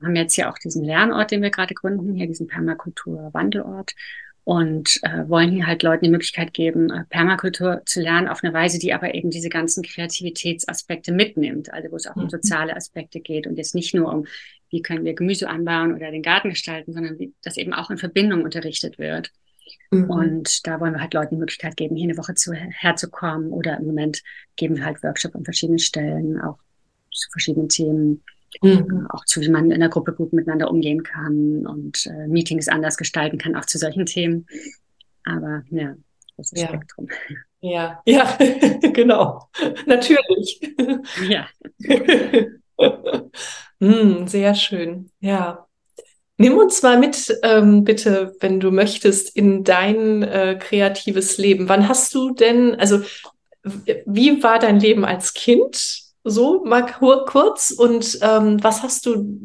haben 0.01 0.15
jetzt 0.15 0.35
ja 0.35 0.51
auch 0.51 0.57
diesen 0.57 0.83
Lernort, 0.83 1.29
den 1.29 1.43
wir 1.43 1.51
gerade 1.51 1.75
gründen, 1.75 2.15
hier 2.15 2.25
diesen 2.25 2.47
Permakultur-Wandelort 2.47 3.93
und 4.49 4.99
äh, 5.03 5.29
wollen 5.29 5.51
hier 5.51 5.67
halt 5.67 5.83
Leuten 5.83 6.05
die 6.05 6.09
Möglichkeit 6.09 6.55
geben, 6.55 6.89
äh, 6.89 7.03
Permakultur 7.07 7.83
zu 7.85 8.01
lernen 8.01 8.27
auf 8.27 8.43
eine 8.43 8.51
Weise, 8.51 8.79
die 8.79 8.95
aber 8.95 9.13
eben 9.13 9.29
diese 9.29 9.47
ganzen 9.47 9.83
Kreativitätsaspekte 9.83 11.11
mitnimmt, 11.11 11.71
also 11.71 11.91
wo 11.91 11.97
es 11.97 12.07
auch 12.07 12.15
um 12.15 12.23
mhm. 12.23 12.29
soziale 12.31 12.75
Aspekte 12.75 13.19
geht 13.19 13.45
und 13.45 13.57
jetzt 13.57 13.75
nicht 13.75 13.93
nur 13.93 14.11
um, 14.11 14.25
wie 14.71 14.81
können 14.81 15.05
wir 15.05 15.13
Gemüse 15.13 15.47
anbauen 15.47 15.93
oder 15.93 16.09
den 16.09 16.23
Garten 16.23 16.49
gestalten, 16.49 16.93
sondern 16.93 17.19
wie 17.19 17.31
das 17.43 17.57
eben 17.57 17.75
auch 17.75 17.91
in 17.91 17.99
Verbindung 17.99 18.41
unterrichtet 18.41 18.97
wird. 18.97 19.29
Mhm. 19.91 20.09
Und 20.09 20.65
da 20.65 20.79
wollen 20.79 20.93
wir 20.93 21.01
halt 21.01 21.13
Leuten 21.13 21.35
die 21.35 21.39
Möglichkeit 21.41 21.77
geben, 21.77 21.95
hier 21.95 22.09
eine 22.09 22.17
Woche 22.17 22.33
zu, 22.33 22.51
herzukommen 22.51 23.51
oder 23.51 23.77
im 23.77 23.85
Moment 23.85 24.23
geben 24.55 24.77
wir 24.77 24.85
halt 24.85 25.03
Workshop 25.03 25.35
an 25.35 25.43
verschiedenen 25.43 25.77
Stellen, 25.77 26.41
auch 26.41 26.57
zu 27.13 27.29
verschiedenen 27.29 27.69
Themen 27.69 28.23
Mhm. 28.61 29.07
Auch 29.09 29.25
zu, 29.25 29.41
wie 29.41 29.49
man 29.49 29.71
in 29.71 29.79
der 29.79 29.89
Gruppe 29.89 30.13
gut 30.13 30.33
miteinander 30.33 30.69
umgehen 30.69 31.03
kann 31.03 31.65
und 31.65 32.05
äh, 32.07 32.27
Meetings 32.27 32.67
anders 32.67 32.97
gestalten 32.97 33.37
kann, 33.37 33.55
auch 33.55 33.65
zu 33.65 33.77
solchen 33.77 34.05
Themen. 34.05 34.47
Aber 35.23 35.63
ja, 35.69 35.95
großes 36.35 36.59
ja. 36.59 36.67
Spektrum. 36.67 37.07
Ja, 37.61 38.01
ja, 38.05 38.37
genau. 38.93 39.49
Natürlich. 39.85 40.61
Ja. 41.27 41.47
mm, 43.79 44.25
sehr 44.27 44.55
schön. 44.55 45.11
Ja. 45.19 45.65
Nimm 46.37 46.57
uns 46.57 46.81
mal 46.81 46.97
mit, 46.97 47.37
ähm, 47.43 47.83
bitte, 47.83 48.33
wenn 48.39 48.61
du 48.61 48.71
möchtest, 48.71 49.35
in 49.35 49.65
dein 49.65 50.23
äh, 50.23 50.57
kreatives 50.57 51.37
Leben. 51.37 51.67
Wann 51.67 51.89
hast 51.89 52.15
du 52.15 52.33
denn, 52.33 52.75
also 52.75 53.01
wie 53.63 54.41
war 54.41 54.57
dein 54.57 54.79
Leben 54.79 55.03
als 55.03 55.33
Kind? 55.33 56.08
So 56.23 56.63
mal 56.65 56.83
kurz 56.83 57.71
und 57.71 58.19
ähm, 58.21 58.61
was 58.63 58.83
hast 58.83 59.05
du, 59.05 59.39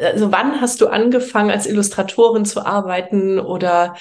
also 0.00 0.32
wann 0.32 0.60
hast 0.60 0.80
du 0.80 0.88
angefangen 0.88 1.50
als 1.50 1.66
Illustratorin 1.66 2.44
zu 2.44 2.64
arbeiten 2.64 3.38
oder 3.38 3.96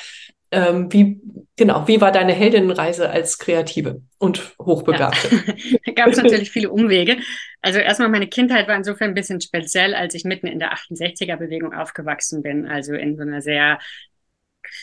ähm, 0.52 0.94
wie, 0.94 1.20
genau, 1.56 1.88
wie 1.88 2.00
war 2.00 2.12
deine 2.12 2.34
Heldinnenreise 2.34 3.10
als 3.10 3.40
Kreative 3.40 4.02
und 4.20 4.56
Hochbegabte? 4.60 5.36
Ja. 5.36 5.78
da 5.86 5.92
gab 5.94 6.08
es 6.10 6.18
natürlich 6.18 6.52
viele 6.52 6.70
Umwege. 6.70 7.18
Also 7.62 7.80
erstmal 7.80 8.10
meine 8.10 8.28
Kindheit 8.28 8.68
war 8.68 8.76
insofern 8.76 9.10
ein 9.10 9.16
bisschen 9.16 9.42
speziell, 9.42 9.96
als 9.96 10.14
ich 10.14 10.26
mitten 10.26 10.46
in 10.46 10.60
der 10.60 10.74
68er-Bewegung 10.74 11.74
aufgewachsen 11.74 12.44
bin, 12.44 12.68
also 12.68 12.94
in 12.94 13.18
so 13.18 13.24
einer 13.24 13.42
sehr 13.42 13.80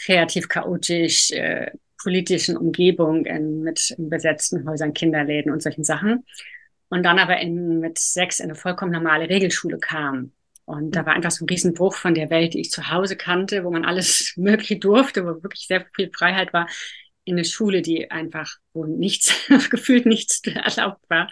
kreativ 0.04 0.48
chaotisch 0.48 1.30
äh, 1.30 1.70
politischen 2.02 2.56
Umgebung 2.56 3.24
in, 3.26 3.60
mit 3.60 3.94
besetzten 3.96 4.68
Häusern, 4.68 4.92
Kinderläden 4.92 5.52
und 5.52 5.62
solchen 5.62 5.84
Sachen 5.84 6.24
und 6.90 7.04
dann 7.04 7.18
aber 7.18 7.38
in, 7.38 7.78
mit 7.80 7.98
sechs 7.98 8.40
in 8.40 8.46
eine 8.46 8.54
vollkommen 8.54 8.92
normale 8.92 9.28
Regelschule 9.28 9.78
kam. 9.78 10.32
Und 10.66 10.94
da 10.94 11.06
war 11.06 11.14
einfach 11.14 11.30
so 11.30 11.44
ein 11.44 11.48
Riesenbruch 11.48 11.94
von 11.94 12.14
der 12.14 12.30
Welt, 12.30 12.54
die 12.54 12.60
ich 12.60 12.70
zu 12.70 12.90
Hause 12.90 13.16
kannte, 13.16 13.64
wo 13.64 13.70
man 13.70 13.84
alles 13.84 14.34
mögliche 14.36 14.78
durfte, 14.78 15.24
wo 15.24 15.42
wirklich 15.42 15.66
sehr 15.66 15.86
viel 15.94 16.10
Freiheit 16.12 16.52
war, 16.52 16.68
in 17.24 17.34
eine 17.34 17.44
Schule, 17.44 17.82
die 17.82 18.10
einfach, 18.10 18.56
wo 18.72 18.84
nichts, 18.84 19.34
gefühlt 19.70 20.06
nichts 20.06 20.42
erlaubt 20.44 21.02
war. 21.08 21.28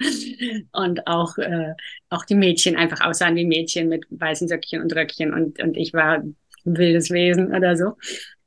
Und 0.72 1.06
auch, 1.06 1.38
äh, 1.38 1.74
auch 2.08 2.24
die 2.24 2.34
Mädchen 2.34 2.76
einfach 2.76 3.00
aussahen 3.00 3.36
wie 3.36 3.46
Mädchen 3.46 3.88
mit 3.88 4.06
weißen 4.10 4.48
Söckchen 4.48 4.80
und 4.80 4.94
Röckchen 4.94 5.32
und, 5.32 5.60
und 5.60 5.76
ich 5.76 5.92
war 5.92 6.18
ein 6.18 6.36
wildes 6.64 7.10
Wesen 7.10 7.54
oder 7.54 7.76
so. 7.76 7.96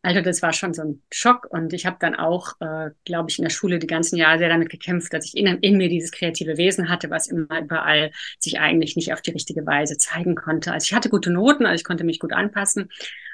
Also 0.04 0.22
das 0.22 0.42
war 0.42 0.52
schon 0.52 0.74
so 0.74 0.82
ein 0.82 1.04
Schock 1.12 1.46
und 1.52 1.74
ich 1.74 1.86
habe 1.86 1.98
dann 2.00 2.16
auch, 2.16 2.54
äh, 2.60 2.90
glaube 3.06 3.30
ich, 3.30 3.38
in 3.38 3.44
der 3.44 3.52
Schule 3.52 3.78
die 3.78 3.86
ganzen 3.86 4.16
Jahre 4.16 4.40
sehr 4.40 4.50
damit 4.50 4.70
gekämpft, 4.70 5.14
dass 5.14 5.26
ich 5.26 5.38
in, 5.38 5.46
in, 5.46 5.78
mir 5.78 5.90
dieses 5.90 6.12
kreative 6.12 6.58
Wesen 6.58 6.90
hatte, 6.90 7.12
was 7.12 7.28
immer 7.28 7.62
überall 7.62 8.12
sich 8.40 8.60
eigentlich 8.60 8.96
nicht 8.96 9.14
auf 9.14 9.22
die 9.22 9.30
richtige 9.30 9.64
Weise 9.66 9.98
zeigen 9.98 10.34
konnte. 10.34 10.72
Also 10.72 10.86
ich 10.86 10.94
hatte 10.96 11.10
gute 11.10 11.30
Noten, 11.30 11.68
also 11.68 11.76
ich 11.76 11.84
konnte 11.84 12.04
mich 12.04 12.20
gut 12.20 12.34
anpassen, 12.34 12.90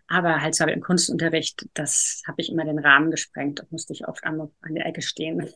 aber 0.08 0.41
halt 0.41 0.56
so 0.56 0.65
im 0.65 0.82
Kunstunterricht, 0.82 1.67
das 1.73 2.21
habe 2.27 2.41
ich 2.41 2.51
immer 2.51 2.65
den 2.65 2.80
Rahmen 2.80 3.12
gesprengt 3.12 3.62
und 3.62 3.71
musste 3.71 3.93
ich 3.93 4.06
oft 4.06 4.25
an, 4.25 4.49
an 4.62 4.75
der 4.75 4.88
Ecke 4.88 5.01
stehen. 5.01 5.47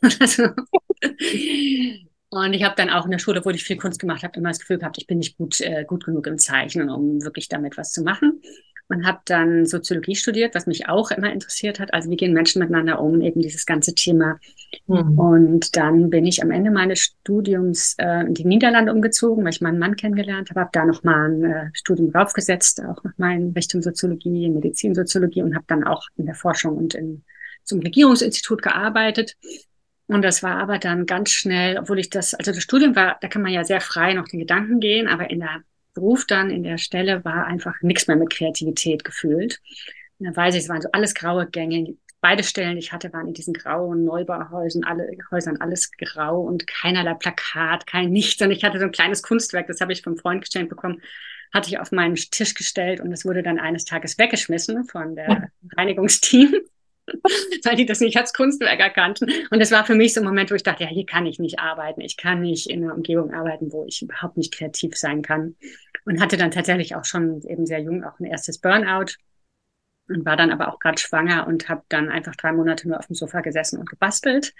und 2.30 2.54
ich 2.54 2.64
habe 2.64 2.74
dann 2.76 2.88
auch 2.88 3.04
in 3.04 3.10
der 3.10 3.18
Schule, 3.18 3.44
wo 3.44 3.50
ich 3.50 3.64
viel 3.64 3.76
Kunst 3.76 4.00
gemacht 4.00 4.22
habe, 4.22 4.38
immer 4.38 4.48
das 4.48 4.60
Gefühl 4.60 4.78
gehabt, 4.78 4.96
ich 4.96 5.06
bin 5.06 5.18
nicht 5.18 5.36
gut, 5.36 5.60
äh, 5.60 5.84
gut 5.84 6.06
genug 6.06 6.26
im 6.26 6.38
Zeichnen, 6.38 6.88
um 6.88 7.22
wirklich 7.22 7.48
damit 7.48 7.76
was 7.76 7.92
zu 7.92 8.02
machen 8.02 8.40
und 8.88 9.06
habe 9.06 9.20
dann 9.24 9.66
Soziologie 9.66 10.14
studiert, 10.14 10.54
was 10.54 10.66
mich 10.66 10.88
auch 10.88 11.10
immer 11.10 11.32
interessiert 11.32 11.80
hat. 11.80 11.94
Also 11.94 12.10
wie 12.10 12.16
gehen 12.16 12.32
Menschen 12.32 12.60
miteinander 12.60 13.00
um, 13.00 13.20
eben 13.20 13.40
dieses 13.40 13.64
ganze 13.66 13.94
Thema. 13.94 14.38
Mhm. 14.86 15.18
Und 15.18 15.76
dann 15.76 16.10
bin 16.10 16.26
ich 16.26 16.42
am 16.42 16.50
Ende 16.50 16.70
meines 16.70 17.00
Studiums 17.00 17.94
äh, 17.98 18.26
in 18.26 18.34
die 18.34 18.44
Niederlande 18.44 18.92
umgezogen, 18.92 19.44
weil 19.44 19.52
ich 19.52 19.60
meinen 19.60 19.78
Mann 19.78 19.96
kennengelernt 19.96 20.50
habe, 20.50 20.60
habe 20.60 20.70
da 20.72 20.84
nochmal 20.84 21.30
ein 21.30 21.44
äh, 21.44 21.70
Studium 21.72 22.12
draufgesetzt, 22.12 22.82
auch 22.82 23.02
noch 23.02 23.16
mal 23.16 23.34
in 23.34 23.52
Richtung 23.52 23.82
Soziologie, 23.82 24.50
Medizinsoziologie 24.50 25.42
und 25.42 25.54
habe 25.54 25.64
dann 25.68 25.84
auch 25.84 26.06
in 26.16 26.26
der 26.26 26.34
Forschung 26.34 26.76
und 26.76 26.94
in, 26.94 27.24
zum 27.64 27.80
Regierungsinstitut 27.80 28.62
gearbeitet. 28.62 29.36
Und 30.06 30.22
das 30.22 30.42
war 30.42 30.58
aber 30.58 30.78
dann 30.78 31.06
ganz 31.06 31.30
schnell, 31.30 31.78
obwohl 31.78 31.98
ich 31.98 32.10
das, 32.10 32.34
also 32.34 32.52
das 32.52 32.62
Studium 32.62 32.94
war, 32.94 33.16
da 33.20 33.28
kann 33.28 33.40
man 33.40 33.52
ja 33.52 33.64
sehr 33.64 33.80
frei 33.80 34.12
noch 34.12 34.28
den 34.28 34.40
Gedanken 34.40 34.80
gehen, 34.80 35.08
aber 35.08 35.30
in 35.30 35.40
der 35.40 35.62
Beruf 35.94 36.26
dann 36.26 36.50
in 36.50 36.62
der 36.62 36.78
Stelle 36.78 37.24
war 37.24 37.46
einfach 37.46 37.74
nichts 37.82 38.06
mehr 38.06 38.16
mit 38.16 38.30
Kreativität 38.30 39.04
gefühlt. 39.04 39.60
Und 40.18 40.26
dann 40.26 40.36
weiß 40.36 40.54
ich, 40.54 40.62
es 40.62 40.68
waren 40.68 40.82
so 40.82 40.88
alles 40.92 41.14
graue 41.14 41.46
Gänge. 41.46 41.96
Beide 42.20 42.44
Stellen, 42.44 42.76
die 42.76 42.78
ich 42.78 42.92
hatte, 42.92 43.12
waren 43.12 43.26
in 43.26 43.34
diesen 43.34 43.52
grauen 43.52 44.04
Neubauhäusern, 44.04 44.84
alle 44.84 45.10
Häusern 45.32 45.56
alles 45.60 45.90
grau 45.98 46.40
und 46.40 46.66
keinerlei 46.68 47.14
Plakat, 47.14 47.86
kein 47.86 48.10
Nichts. 48.10 48.40
Und 48.40 48.52
ich 48.52 48.62
hatte 48.62 48.78
so 48.78 48.84
ein 48.84 48.92
kleines 48.92 49.22
Kunstwerk, 49.22 49.66
das 49.66 49.80
habe 49.80 49.92
ich 49.92 50.02
vom 50.02 50.16
Freund 50.16 50.44
geschenkt 50.44 50.70
bekommen, 50.70 51.02
hatte 51.52 51.68
ich 51.68 51.80
auf 51.80 51.90
meinen 51.90 52.14
Tisch 52.14 52.54
gestellt 52.54 53.00
und 53.00 53.12
es 53.12 53.24
wurde 53.24 53.42
dann 53.42 53.58
eines 53.58 53.84
Tages 53.84 54.18
weggeschmissen 54.18 54.84
von 54.84 55.16
der 55.16 55.50
Reinigungsteam. 55.76 56.54
weil 57.64 57.76
die 57.76 57.86
das 57.86 58.00
nicht 58.00 58.16
als 58.16 58.32
Kunstwerk 58.32 58.80
erkannten. 58.80 59.30
Und 59.50 59.60
das 59.60 59.70
war 59.70 59.84
für 59.84 59.94
mich 59.94 60.14
so 60.14 60.20
ein 60.20 60.26
Moment, 60.26 60.50
wo 60.50 60.54
ich 60.54 60.62
dachte, 60.62 60.84
ja, 60.84 60.90
hier 60.90 61.06
kann 61.06 61.26
ich 61.26 61.38
nicht 61.38 61.58
arbeiten. 61.58 62.00
Ich 62.00 62.16
kann 62.16 62.40
nicht 62.40 62.68
in 62.68 62.84
einer 62.84 62.94
Umgebung 62.94 63.32
arbeiten, 63.32 63.72
wo 63.72 63.84
ich 63.86 64.02
überhaupt 64.02 64.36
nicht 64.36 64.54
kreativ 64.54 64.96
sein 64.96 65.22
kann. 65.22 65.56
Und 66.04 66.20
hatte 66.20 66.36
dann 66.36 66.50
tatsächlich 66.50 66.94
auch 66.96 67.04
schon 67.04 67.42
eben 67.42 67.66
sehr 67.66 67.80
jung 67.80 68.04
auch 68.04 68.18
ein 68.18 68.24
erstes 68.24 68.58
Burnout 68.58 69.14
und 70.08 70.24
war 70.24 70.36
dann 70.36 70.50
aber 70.50 70.68
auch 70.68 70.78
gerade 70.78 71.00
schwanger 71.00 71.46
und 71.46 71.68
habe 71.68 71.82
dann 71.88 72.08
einfach 72.08 72.34
drei 72.34 72.52
Monate 72.52 72.88
nur 72.88 72.98
auf 72.98 73.06
dem 73.06 73.14
Sofa 73.14 73.40
gesessen 73.40 73.78
und 73.78 73.88
gebastelt. 73.88 74.52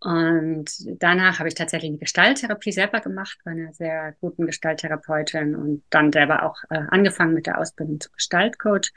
Und 0.00 0.66
danach 1.00 1.38
habe 1.38 1.48
ich 1.48 1.54
tatsächlich 1.54 1.90
eine 1.90 1.98
Gestalttherapie 1.98 2.72
selber 2.72 3.00
gemacht 3.00 3.38
bei 3.44 3.52
einer 3.52 3.72
sehr 3.72 4.14
guten 4.20 4.46
Gestalttherapeutin 4.46 5.56
und 5.56 5.82
dann 5.90 6.12
selber 6.12 6.44
auch 6.44 6.56
äh, 6.70 6.80
angefangen 6.88 7.34
mit 7.34 7.46
der 7.46 7.58
Ausbildung 7.58 8.00
zum 8.00 8.12
Gestaltcoach 8.12 8.92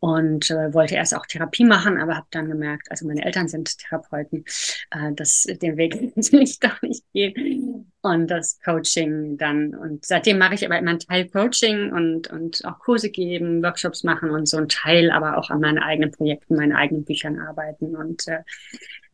und 0.00 0.50
äh, 0.50 0.72
wollte 0.72 0.94
erst 0.94 1.14
auch 1.14 1.26
Therapie 1.26 1.64
machen, 1.64 1.98
aber 2.00 2.16
habe 2.16 2.26
dann 2.30 2.48
gemerkt, 2.48 2.90
also 2.90 3.06
meine 3.06 3.24
Eltern 3.24 3.48
sind 3.48 3.78
Therapeuten, 3.78 4.44
äh, 4.90 5.12
dass 5.12 5.42
den 5.44 5.76
Weg 5.76 5.94
will 6.16 6.42
ich 6.42 6.58
doch 6.58 6.80
nicht 6.82 7.04
gehen. 7.12 7.92
Und 8.02 8.28
das 8.28 8.58
Coaching 8.64 9.36
dann. 9.36 9.74
Und 9.74 10.06
seitdem 10.06 10.38
mache 10.38 10.54
ich 10.54 10.64
aber 10.64 10.78
immer 10.78 10.90
einen 10.90 11.00
Teil 11.00 11.28
Coaching 11.28 11.92
und 11.92 12.28
und 12.28 12.64
auch 12.64 12.78
Kurse 12.78 13.10
geben, 13.10 13.62
Workshops 13.62 14.02
machen 14.02 14.30
und 14.30 14.48
so 14.48 14.56
ein 14.56 14.68
Teil, 14.68 15.10
aber 15.10 15.36
auch 15.36 15.50
an 15.50 15.60
meinen 15.60 15.78
eigenen 15.78 16.10
Projekten, 16.10 16.56
meinen 16.56 16.72
eigenen 16.72 17.04
Büchern 17.04 17.38
arbeiten. 17.38 17.94
Und 17.94 18.26
äh, 18.26 18.38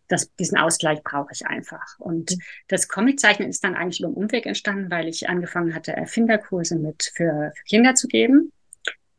das, 0.07 0.33
diesen 0.37 0.57
Ausgleich 0.57 1.03
brauche 1.03 1.33
ich 1.33 1.45
einfach. 1.47 1.99
Und 1.99 2.37
das 2.69 2.87
Comiczeichnen 2.87 3.49
ist 3.49 3.65
dann 3.65 3.75
eigentlich 3.75 3.99
über 3.99 4.09
den 4.11 4.15
Umweg 4.15 4.47
entstanden, 4.47 4.89
weil 4.89 5.09
ich 5.09 5.29
angefangen 5.29 5.75
hatte, 5.75 5.93
Erfinderkurse 5.93 6.77
mit 6.77 7.11
für, 7.17 7.51
für 7.57 7.65
Kinder 7.65 7.97
zu 7.97 8.07
geben 8.07 8.53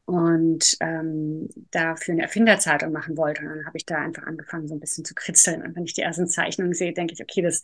und 0.07 0.77
ähm, 0.79 1.49
dafür 1.71 2.13
eine 2.13 2.23
Erfinderzeitung 2.23 2.93
machen 2.93 3.17
wollte. 3.17 3.41
Und 3.41 3.49
dann 3.49 3.65
habe 3.65 3.75
ich 3.75 3.85
da 3.85 3.97
einfach 3.97 4.23
angefangen, 4.23 4.69
so 4.69 4.73
ein 4.73 4.79
bisschen 4.79 5.03
zu 5.03 5.13
kritzeln. 5.13 5.61
Und 5.61 5.75
wenn 5.75 5.83
ich 5.83 5.93
die 5.93 6.01
ersten 6.01 6.27
Zeichnungen 6.27 6.73
sehe, 6.73 6.93
denke 6.93 7.13
ich, 7.13 7.21
okay, 7.21 7.41
das 7.41 7.61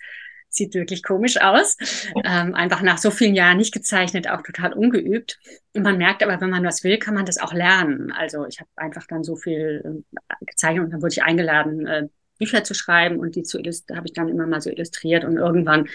sieht 0.49 0.73
wirklich 0.73 1.03
komisch 1.03 1.39
aus. 1.39 1.77
Ähm, 2.25 2.53
einfach 2.53 2.81
nach 2.81 2.97
so 2.97 3.11
vielen 3.11 3.33
Jahren 3.33 3.57
nicht 3.57 3.73
gezeichnet, 3.73 4.29
auch 4.29 4.41
total 4.41 4.73
ungeübt. 4.73 5.39
Und 5.73 5.83
man 5.83 5.97
merkt 5.97 6.21
aber, 6.21 6.41
wenn 6.41 6.49
man 6.49 6.65
was 6.65 6.83
will, 6.83 6.97
kann 6.97 7.13
man 7.13 7.25
das 7.25 7.37
auch 7.37 7.53
lernen. 7.53 8.11
Also 8.11 8.45
ich 8.45 8.59
habe 8.59 8.69
einfach 8.75 9.07
dann 9.07 9.23
so 9.23 9.37
viel 9.37 10.03
äh, 10.05 10.45
gezeichnet 10.45 10.83
und 10.83 10.91
dann 10.91 11.01
wurde 11.01 11.13
ich 11.13 11.23
eingeladen, 11.23 11.87
äh, 11.87 12.07
Bücher 12.39 12.65
zu 12.65 12.73
schreiben 12.73 13.19
und 13.19 13.37
die 13.37 13.43
zu 13.43 13.57
habe 13.57 14.05
ich 14.05 14.13
dann 14.13 14.27
immer 14.27 14.47
mal 14.47 14.59
so 14.59 14.69
illustriert. 14.69 15.23
Und 15.23 15.37
irgendwann 15.37 15.87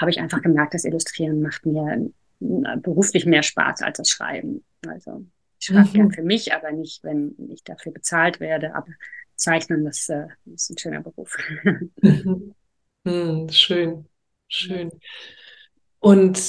habe 0.00 0.10
ich 0.10 0.18
einfach 0.18 0.42
gemerkt, 0.42 0.74
das 0.74 0.84
Illustrieren 0.84 1.42
macht 1.42 1.64
mir 1.64 2.10
äh, 2.40 2.76
beruflich 2.78 3.24
mehr 3.24 3.44
Spaß 3.44 3.82
als 3.82 3.98
das 3.98 4.08
Schreiben. 4.08 4.64
Also 4.84 5.24
ich 5.62 5.66
schreibe 5.66 5.88
mhm. 5.88 5.92
gern 5.92 6.12
für 6.12 6.22
mich, 6.22 6.52
aber 6.52 6.72
nicht, 6.72 7.04
wenn 7.04 7.36
ich 7.48 7.62
dafür 7.62 7.92
bezahlt 7.92 8.40
werde. 8.40 8.74
Aber 8.74 8.88
Zeichnen, 9.36 9.84
das, 9.84 10.08
äh, 10.08 10.26
ist 10.52 10.70
ein 10.70 10.78
schöner 10.78 11.02
Beruf. 11.02 11.36
Mhm. 12.02 12.54
Mhm, 13.04 13.48
schön, 13.48 14.08
schön. 14.48 14.90
Und 15.98 16.40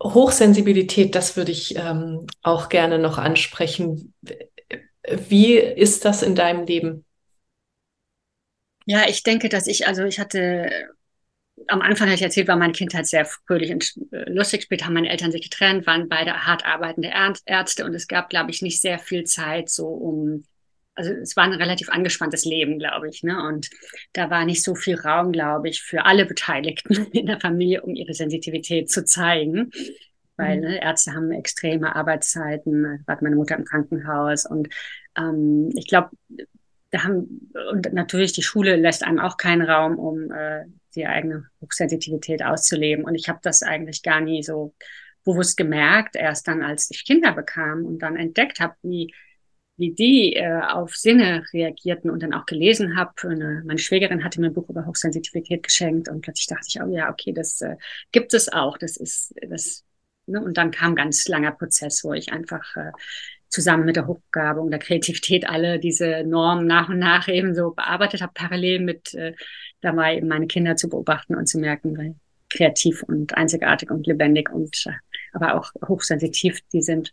Hochsensibilität, 0.00 1.16
das 1.16 1.36
würde 1.36 1.50
ich 1.50 1.74
ähm, 1.76 2.26
auch 2.42 2.68
gerne 2.68 3.00
noch 3.00 3.18
ansprechen. 3.18 4.14
Wie 5.28 5.56
ist 5.56 6.04
das 6.04 6.22
in 6.22 6.36
deinem 6.36 6.64
Leben? 6.64 7.04
Ja, 8.86 9.08
ich 9.08 9.24
denke, 9.24 9.48
dass 9.48 9.66
ich, 9.66 9.88
also 9.88 10.04
ich 10.04 10.20
hatte 10.20 10.90
am 11.68 11.82
Anfang 11.82 12.08
hatte 12.08 12.16
ich 12.16 12.22
erzählt, 12.22 12.48
war 12.48 12.56
meine 12.56 12.72
Kindheit 12.72 13.06
sehr 13.06 13.24
fröhlich 13.24 13.70
und 13.72 13.92
äh, 14.12 14.30
lustig. 14.30 14.62
Später 14.62 14.86
haben 14.86 14.94
meine 14.94 15.10
Eltern 15.10 15.32
sich 15.32 15.42
getrennt, 15.42 15.86
waren 15.86 16.08
beide 16.08 16.46
hart 16.46 16.64
arbeitende 16.64 17.10
Ärzte 17.44 17.84
und 17.84 17.94
es 17.94 18.08
gab, 18.08 18.30
glaube 18.30 18.50
ich, 18.50 18.62
nicht 18.62 18.80
sehr 18.80 18.98
viel 18.98 19.24
Zeit 19.24 19.68
so 19.68 19.88
um, 19.88 20.44
also 20.94 21.12
es 21.12 21.36
war 21.36 21.44
ein 21.44 21.52
relativ 21.52 21.88
angespanntes 21.88 22.44
Leben, 22.44 22.78
glaube 22.78 23.08
ich, 23.08 23.22
ne? 23.22 23.42
Und 23.46 23.70
da 24.12 24.30
war 24.30 24.44
nicht 24.44 24.62
so 24.62 24.74
viel 24.74 24.96
Raum, 24.96 25.32
glaube 25.32 25.68
ich, 25.68 25.82
für 25.82 26.04
alle 26.04 26.26
Beteiligten 26.26 27.06
in 27.12 27.26
der 27.26 27.40
Familie, 27.40 27.82
um 27.82 27.94
ihre 27.94 28.14
Sensitivität 28.14 28.90
zu 28.90 29.04
zeigen. 29.04 29.70
Weil 30.36 30.56
mhm. 30.56 30.62
ne, 30.62 30.82
Ärzte 30.82 31.12
haben 31.12 31.30
extreme 31.32 31.94
Arbeitszeiten, 31.94 33.02
war 33.06 33.18
meine 33.20 33.36
Mutter 33.36 33.56
im 33.56 33.64
Krankenhaus 33.64 34.46
und 34.46 34.68
ähm, 35.16 35.70
ich 35.76 35.86
glaube, 35.86 36.10
da 36.90 37.04
haben, 37.04 37.52
und 37.70 37.92
natürlich 37.92 38.32
die 38.32 38.42
Schule 38.42 38.76
lässt 38.76 39.04
einem 39.04 39.20
auch 39.20 39.36
keinen 39.36 39.62
Raum, 39.62 39.98
um 39.98 40.30
äh, 40.32 40.64
die 40.94 41.06
eigene 41.06 41.46
Hochsensitivität 41.60 42.42
auszuleben. 42.42 43.04
Und 43.04 43.14
ich 43.14 43.28
habe 43.28 43.38
das 43.42 43.62
eigentlich 43.62 44.02
gar 44.02 44.20
nie 44.20 44.42
so 44.42 44.74
bewusst 45.24 45.56
gemerkt, 45.56 46.16
erst 46.16 46.48
dann, 46.48 46.62
als 46.62 46.90
ich 46.90 47.04
Kinder 47.04 47.32
bekam 47.32 47.84
und 47.84 48.00
dann 48.00 48.16
entdeckt 48.16 48.58
habe, 48.60 48.74
wie, 48.82 49.14
wie 49.76 49.92
die 49.92 50.34
äh, 50.34 50.60
auf 50.60 50.96
Sinne 50.96 51.44
reagierten 51.52 52.10
und 52.10 52.22
dann 52.22 52.34
auch 52.34 52.46
gelesen 52.46 52.96
habe. 52.96 53.12
Meine 53.64 53.78
Schwägerin 53.78 54.24
hatte 54.24 54.40
mir 54.40 54.48
ein 54.48 54.54
Buch 54.54 54.68
über 54.68 54.86
Hochsensitivität 54.86 55.62
geschenkt 55.62 56.08
und 56.08 56.22
plötzlich 56.22 56.46
dachte 56.46 56.66
ich, 56.68 56.82
oh 56.82 56.88
ja, 56.88 57.10
okay, 57.10 57.32
das 57.32 57.60
äh, 57.60 57.76
gibt 58.12 58.34
es 58.34 58.52
auch. 58.52 58.78
Das 58.78 58.96
ist 58.96 59.34
das. 59.48 59.84
Ne? 60.26 60.42
Und 60.42 60.56
dann 60.56 60.70
kam 60.70 60.94
ganz 60.94 61.28
langer 61.28 61.52
Prozess, 61.52 62.02
wo 62.02 62.14
ich 62.14 62.32
einfach 62.32 62.76
äh, 62.76 62.92
zusammen 63.50 63.84
mit 63.84 63.96
der 63.96 64.06
Hochbegabung, 64.06 64.70
der 64.70 64.78
Kreativität 64.78 65.48
alle 65.48 65.78
diese 65.78 66.24
Normen 66.24 66.66
nach 66.66 66.88
und 66.88 66.98
nach 66.98 67.28
eben 67.28 67.54
so 67.54 67.72
bearbeitet 67.72 68.22
habe, 68.22 68.32
parallel 68.34 68.80
mit 68.80 69.12
äh, 69.14 69.34
dabei 69.80 70.16
eben 70.16 70.28
meine 70.28 70.46
Kinder 70.46 70.76
zu 70.76 70.88
beobachten 70.88 71.34
und 71.34 71.46
zu 71.46 71.58
merken, 71.58 71.98
weil 71.98 72.14
kreativ 72.48 73.02
und 73.02 73.36
einzigartig 73.36 73.90
und 73.90 74.06
lebendig 74.06 74.50
und 74.50 74.86
äh, 74.86 74.92
aber 75.32 75.54
auch 75.54 75.70
hochsensitiv 75.86 76.60
die 76.72 76.82
sind. 76.82 77.12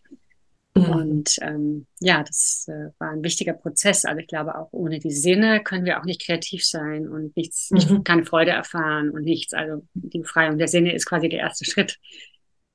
Mhm. 0.75 0.89
Und 0.89 1.35
ähm, 1.41 1.87
ja, 1.99 2.23
das 2.23 2.67
äh, 2.67 2.91
war 2.99 3.11
ein 3.11 3.23
wichtiger 3.23 3.53
Prozess. 3.53 4.05
Also 4.05 4.19
ich 4.19 4.27
glaube, 4.27 4.55
auch 4.55 4.69
ohne 4.71 4.99
die 4.99 5.11
Sinne 5.11 5.61
können 5.63 5.85
wir 5.85 5.99
auch 5.99 6.05
nicht 6.05 6.25
kreativ 6.25 6.65
sein 6.65 7.07
und 7.07 7.35
nichts, 7.35 7.71
mhm. 7.71 7.77
nicht, 7.77 8.05
keine 8.05 8.25
Freude 8.25 8.51
erfahren 8.51 9.09
und 9.09 9.23
nichts. 9.23 9.53
Also 9.53 9.83
die 9.93 10.19
Befreiung 10.19 10.57
der 10.57 10.67
Sinne 10.67 10.93
ist 10.93 11.05
quasi 11.05 11.29
der 11.29 11.39
erste 11.39 11.65
Schritt. 11.65 11.97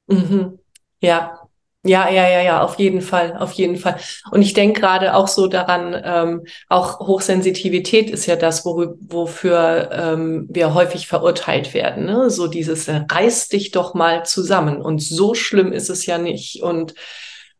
Mhm. 0.08 0.58
Ja, 1.00 1.41
ja, 1.84 2.08
ja, 2.08 2.28
ja, 2.28 2.40
ja, 2.42 2.62
auf 2.62 2.78
jeden 2.78 3.00
Fall, 3.00 3.36
auf 3.36 3.52
jeden 3.52 3.76
Fall. 3.76 3.96
Und 4.30 4.42
ich 4.42 4.52
denke 4.52 4.80
gerade 4.80 5.14
auch 5.14 5.26
so 5.26 5.48
daran, 5.48 6.00
ähm, 6.04 6.46
auch 6.68 7.00
Hochsensitivität 7.00 8.08
ist 8.08 8.26
ja 8.26 8.36
das, 8.36 8.64
wo, 8.64 8.94
wofür 9.00 9.90
ähm, 9.92 10.46
wir 10.48 10.74
häufig 10.74 11.08
verurteilt 11.08 11.74
werden. 11.74 12.04
Ne? 12.04 12.30
So 12.30 12.46
dieses, 12.46 12.86
äh, 12.86 13.02
reiß 13.10 13.48
dich 13.48 13.72
doch 13.72 13.94
mal 13.94 14.24
zusammen. 14.24 14.80
Und 14.80 15.02
so 15.02 15.34
schlimm 15.34 15.72
ist 15.72 15.90
es 15.90 16.06
ja 16.06 16.18
nicht. 16.18 16.62
Und 16.62 16.94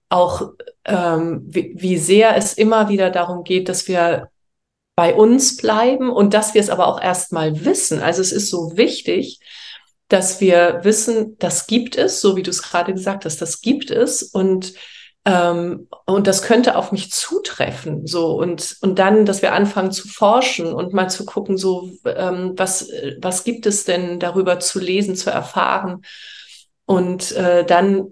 auch, 0.08 0.52
ähm, 0.85 1.42
wie, 1.44 1.72
wie 1.76 1.98
sehr 1.98 2.37
es 2.37 2.52
immer 2.52 2.88
wieder 2.88 3.11
darum 3.11 3.42
geht, 3.42 3.68
dass 3.68 3.88
wir 3.88 4.28
bei 4.94 5.14
uns 5.14 5.56
bleiben 5.56 6.11
und 6.11 6.32
dass 6.32 6.54
wir 6.54 6.61
es 6.61 6.70
aber 6.70 6.87
auch 6.87 7.00
erstmal 7.02 7.64
wissen. 7.64 8.00
Also 8.00 8.20
es 8.20 8.30
ist 8.30 8.50
so 8.50 8.76
wichtig, 8.76 9.40
dass 10.12 10.40
wir 10.40 10.81
wissen, 10.83 11.37
das 11.38 11.66
gibt 11.66 11.96
es, 11.96 12.20
so 12.20 12.37
wie 12.37 12.42
du 12.42 12.51
es 12.51 12.62
gerade 12.62 12.92
gesagt 12.92 13.25
hast, 13.25 13.40
das 13.40 13.61
gibt 13.61 13.90
es 13.90 14.22
und 14.22 14.75
ähm, 15.25 15.88
und 16.05 16.27
das 16.27 16.42
könnte 16.42 16.77
auf 16.77 16.90
mich 16.90 17.12
zutreffen, 17.12 18.07
so 18.07 18.37
und 18.37 18.77
und 18.83 18.98
dann, 18.98 19.25
dass 19.25 19.40
wir 19.40 19.53
anfangen 19.53 19.92
zu 19.92 20.09
forschen 20.09 20.72
und 20.72 20.92
mal 20.92 21.09
zu 21.09 21.25
gucken, 21.25 21.57
so 21.57 21.90
ähm, 22.05 22.53
was 22.57 22.90
was 23.20 23.44
gibt 23.44 23.66
es 23.66 23.85
denn 23.85 24.18
darüber 24.20 24.61
zu 24.61 24.81
lesen, 24.81 25.16
zu 25.16 25.31
erfahren 25.31 26.03
und 26.85 27.33
äh, 27.33 27.64
dann 27.64 28.09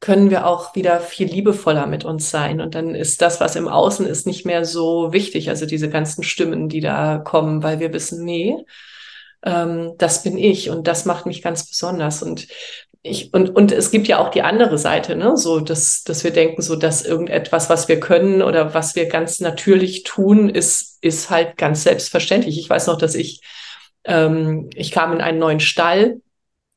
können 0.00 0.30
wir 0.30 0.46
auch 0.46 0.74
wieder 0.74 1.00
viel 1.00 1.28
liebevoller 1.28 1.86
mit 1.86 2.04
uns 2.04 2.28
sein. 2.30 2.60
Und 2.60 2.74
dann 2.74 2.94
ist 2.94 3.22
das, 3.22 3.40
was 3.40 3.56
im 3.56 3.68
Außen 3.68 4.06
ist, 4.06 4.26
nicht 4.26 4.44
mehr 4.44 4.66
so 4.66 5.14
wichtig. 5.14 5.48
Also 5.48 5.64
diese 5.64 5.88
ganzen 5.88 6.22
Stimmen, 6.22 6.68
die 6.68 6.80
da 6.80 7.16
kommen, 7.16 7.62
weil 7.62 7.80
wir 7.80 7.90
wissen, 7.94 8.22
nee, 8.22 8.54
ähm, 9.44 9.92
das 9.98 10.22
bin 10.22 10.38
ich 10.38 10.70
und 10.70 10.86
das 10.86 11.04
macht 11.04 11.26
mich 11.26 11.42
ganz 11.42 11.68
besonders. 11.68 12.22
Und 12.22 12.48
ich, 13.02 13.32
und, 13.34 13.50
und 13.50 13.70
es 13.70 13.90
gibt 13.90 14.08
ja 14.08 14.18
auch 14.18 14.30
die 14.30 14.42
andere 14.42 14.78
Seite, 14.78 15.14
ne? 15.14 15.36
so 15.36 15.60
dass, 15.60 16.04
dass 16.04 16.24
wir 16.24 16.30
denken, 16.30 16.62
so 16.62 16.74
dass 16.74 17.04
irgendetwas, 17.04 17.68
was 17.68 17.86
wir 17.86 18.00
können 18.00 18.40
oder 18.42 18.72
was 18.72 18.96
wir 18.96 19.06
ganz 19.06 19.40
natürlich 19.40 20.04
tun, 20.04 20.48
ist, 20.48 20.98
ist 21.02 21.28
halt 21.28 21.58
ganz 21.58 21.82
selbstverständlich. 21.82 22.58
Ich 22.58 22.70
weiß 22.70 22.86
noch, 22.86 22.96
dass 22.96 23.14
ich, 23.14 23.42
ähm, 24.04 24.70
ich 24.74 24.90
kam 24.90 25.12
in 25.12 25.20
einen 25.20 25.38
neuen 25.38 25.60
Stall 25.60 26.22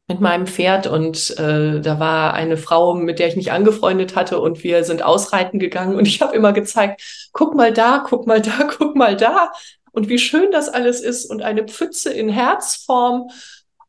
mit 0.10 0.19
meinem 0.19 0.47
Pferd 0.47 0.88
und 0.88 1.38
äh, 1.38 1.82
da 1.82 1.99
war 1.99 2.34
eine 2.34 2.58
Frau, 2.58 2.93
mit 2.93 3.19
der 3.19 3.27
ich 3.27 3.36
mich 3.36 3.51
angefreundet 3.51 4.15
hatte 4.15 4.39
und 4.39 4.63
wir 4.63 4.84
sind 4.84 5.03
ausreiten 5.03 5.60
gegangen 5.60 5.95
und 5.95 6.08
ich 6.08 6.21
habe 6.21 6.36
immer 6.36 6.53
gezeigt, 6.53 7.30
guck 7.32 7.56
mal 7.56 7.73
da, 7.73 8.03
guck 8.06 8.27
mal 8.27 8.41
da, 8.41 8.69
guck 8.77 8.95
mal 8.95 9.15
da 9.15 9.51
und 9.98 10.10
wie 10.10 10.20
schön 10.20 10.52
das 10.52 10.70
alles 10.70 11.02
ist 11.02 11.26
und 11.26 11.42
eine 11.42 11.64
Pfütze 11.64 12.14
in 12.14 12.30
Herzform. 12.30 13.32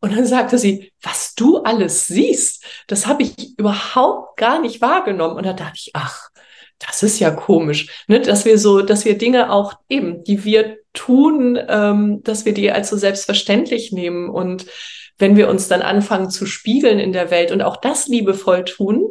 Und 0.00 0.16
dann 0.16 0.24
sagte 0.24 0.56
sie, 0.56 0.90
was 1.02 1.34
du 1.34 1.58
alles 1.58 2.06
siehst, 2.06 2.64
das 2.86 3.06
habe 3.06 3.24
ich 3.24 3.58
überhaupt 3.58 4.38
gar 4.38 4.58
nicht 4.58 4.80
wahrgenommen. 4.80 5.36
Und 5.36 5.44
da 5.44 5.52
dachte 5.52 5.74
ich, 5.76 5.90
ach, 5.92 6.30
das 6.78 7.02
ist 7.02 7.18
ja 7.18 7.30
komisch, 7.30 8.04
ne? 8.06 8.20
dass 8.20 8.46
wir 8.46 8.58
so, 8.58 8.80
dass 8.80 9.04
wir 9.04 9.18
Dinge 9.18 9.52
auch 9.52 9.74
eben, 9.90 10.24
die 10.24 10.44
wir 10.44 10.78
tun, 10.94 11.58
ähm, 11.68 12.22
dass 12.22 12.46
wir 12.46 12.54
die 12.54 12.72
als 12.72 12.88
so 12.88 12.96
selbstverständlich 12.96 13.92
nehmen 13.92 14.30
und 14.30 14.64
wenn 15.18 15.36
wir 15.36 15.48
uns 15.48 15.68
dann 15.68 15.82
anfangen 15.82 16.30
zu 16.30 16.46
spiegeln 16.46 16.98
in 16.98 17.12
der 17.12 17.30
Welt 17.30 17.52
und 17.52 17.60
auch 17.60 17.76
das 17.76 18.06
liebevoll 18.06 18.64
tun, 18.64 19.10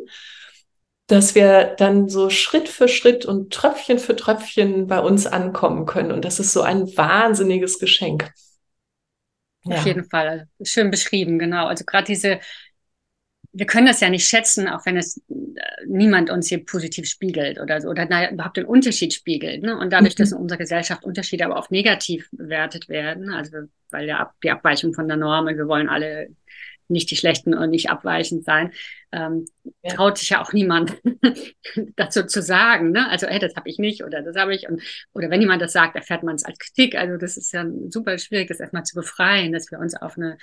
dass 1.08 1.36
wir 1.36 1.76
dann 1.78 2.10
so 2.10 2.30
Schritt 2.30 2.67
für 2.67 2.89
Schritt 2.89 3.26
und 3.26 3.54
Tröpfchen 3.54 3.98
für 3.98 4.15
Tröpfchen 4.15 4.88
bei 4.88 5.00
uns 5.00 5.26
ankommen 5.26 5.86
können. 5.86 6.12
Und 6.12 6.26
das 6.26 6.39
ist 6.39 6.52
so 6.52 6.62
ein 6.62 6.86
wahnsinniges 6.98 7.80
Geschenk. 7.80 8.32
Ja. 9.63 9.78
Auf 9.78 9.86
jeden 9.86 10.04
Fall. 10.04 10.48
Schön 10.62 10.91
beschrieben, 10.91 11.39
genau. 11.39 11.67
Also 11.67 11.86
gerade 11.86 12.06
diese, 12.06 12.39
wir 13.54 13.65
können 13.65 13.88
das 13.88 14.02
ja 14.02 14.10
nicht 14.10 14.28
schätzen, 14.28 14.67
auch 14.67 14.86
wenn 14.86 14.98
es 14.98 15.17
äh, 15.30 15.62
niemand 15.88 16.30
uns 16.30 16.50
hier 16.50 16.63
positiv 16.65 17.08
spiegelt 17.08 17.60
oder 17.60 17.80
so, 17.80 17.88
oder 17.88 18.06
na, 18.10 18.30
überhaupt 18.30 18.58
den 18.58 18.65
Unterschied 18.65 19.13
spiegelt. 19.13 19.63
Ne? 19.63 19.78
Und 19.78 19.91
dadurch, 19.93 20.15
mhm. 20.15 20.24
dass 20.24 20.32
in 20.34 20.39
unserer 20.39 20.60
Gesellschaft 20.60 21.06
Unterschiede 21.06 21.46
aber 21.46 21.58
oft 21.58 21.72
negativ 21.72 22.28
bewertet 22.32 22.89
werden, 22.89 23.30
also 23.30 23.58
weil 23.91 24.08
ja 24.08 24.34
die 24.43 24.52
Abweichung 24.52 24.93
von 24.93 25.08
der 25.08 25.17
Norm, 25.17 25.48
wir 25.48 25.67
wollen 25.67 25.88
alle 25.88 26.28
nicht 26.89 27.12
die 27.12 27.15
Schlechten 27.15 27.54
und 27.54 27.69
nicht 27.69 27.89
abweichend 27.89 28.45
sein, 28.45 28.71
ähm, 29.12 29.45
ja. 29.84 29.93
traut 29.95 30.17
sich 30.17 30.30
ja 30.30 30.41
auch 30.41 30.54
niemand 30.54 30.97
dazu 31.95 32.26
zu 32.26 32.41
sagen. 32.41 32.91
Ne? 32.91 33.10
Also, 33.10 33.28
hey, 33.28 33.39
das 33.39 33.56
habe 33.56 33.69
ich 33.69 33.80
nicht 33.80 34.04
oder 34.04 34.21
das 34.21 34.36
habe 34.36 34.54
ich. 34.56 34.67
Und, 34.67 34.82
oder 35.13 35.30
wenn 35.30 35.41
jemand 35.41 35.62
das 35.62 35.73
sagt, 35.73 35.95
erfährt 35.95 36.23
man 36.23 36.36
es 36.36 36.45
als 36.45 36.60
Kritik. 36.60 36.95
Also 36.95 37.17
das 37.17 37.38
ist 37.38 37.54
ja 37.54 37.65
super 37.89 38.17
schwierig, 38.17 38.47
das 38.47 38.60
erstmal 38.60 38.84
zu 38.84 38.95
befreien, 38.95 39.54
dass 39.54 39.71
wir 39.71 39.80
uns 39.80 39.95
auf 39.95 40.17
eine 40.17 40.38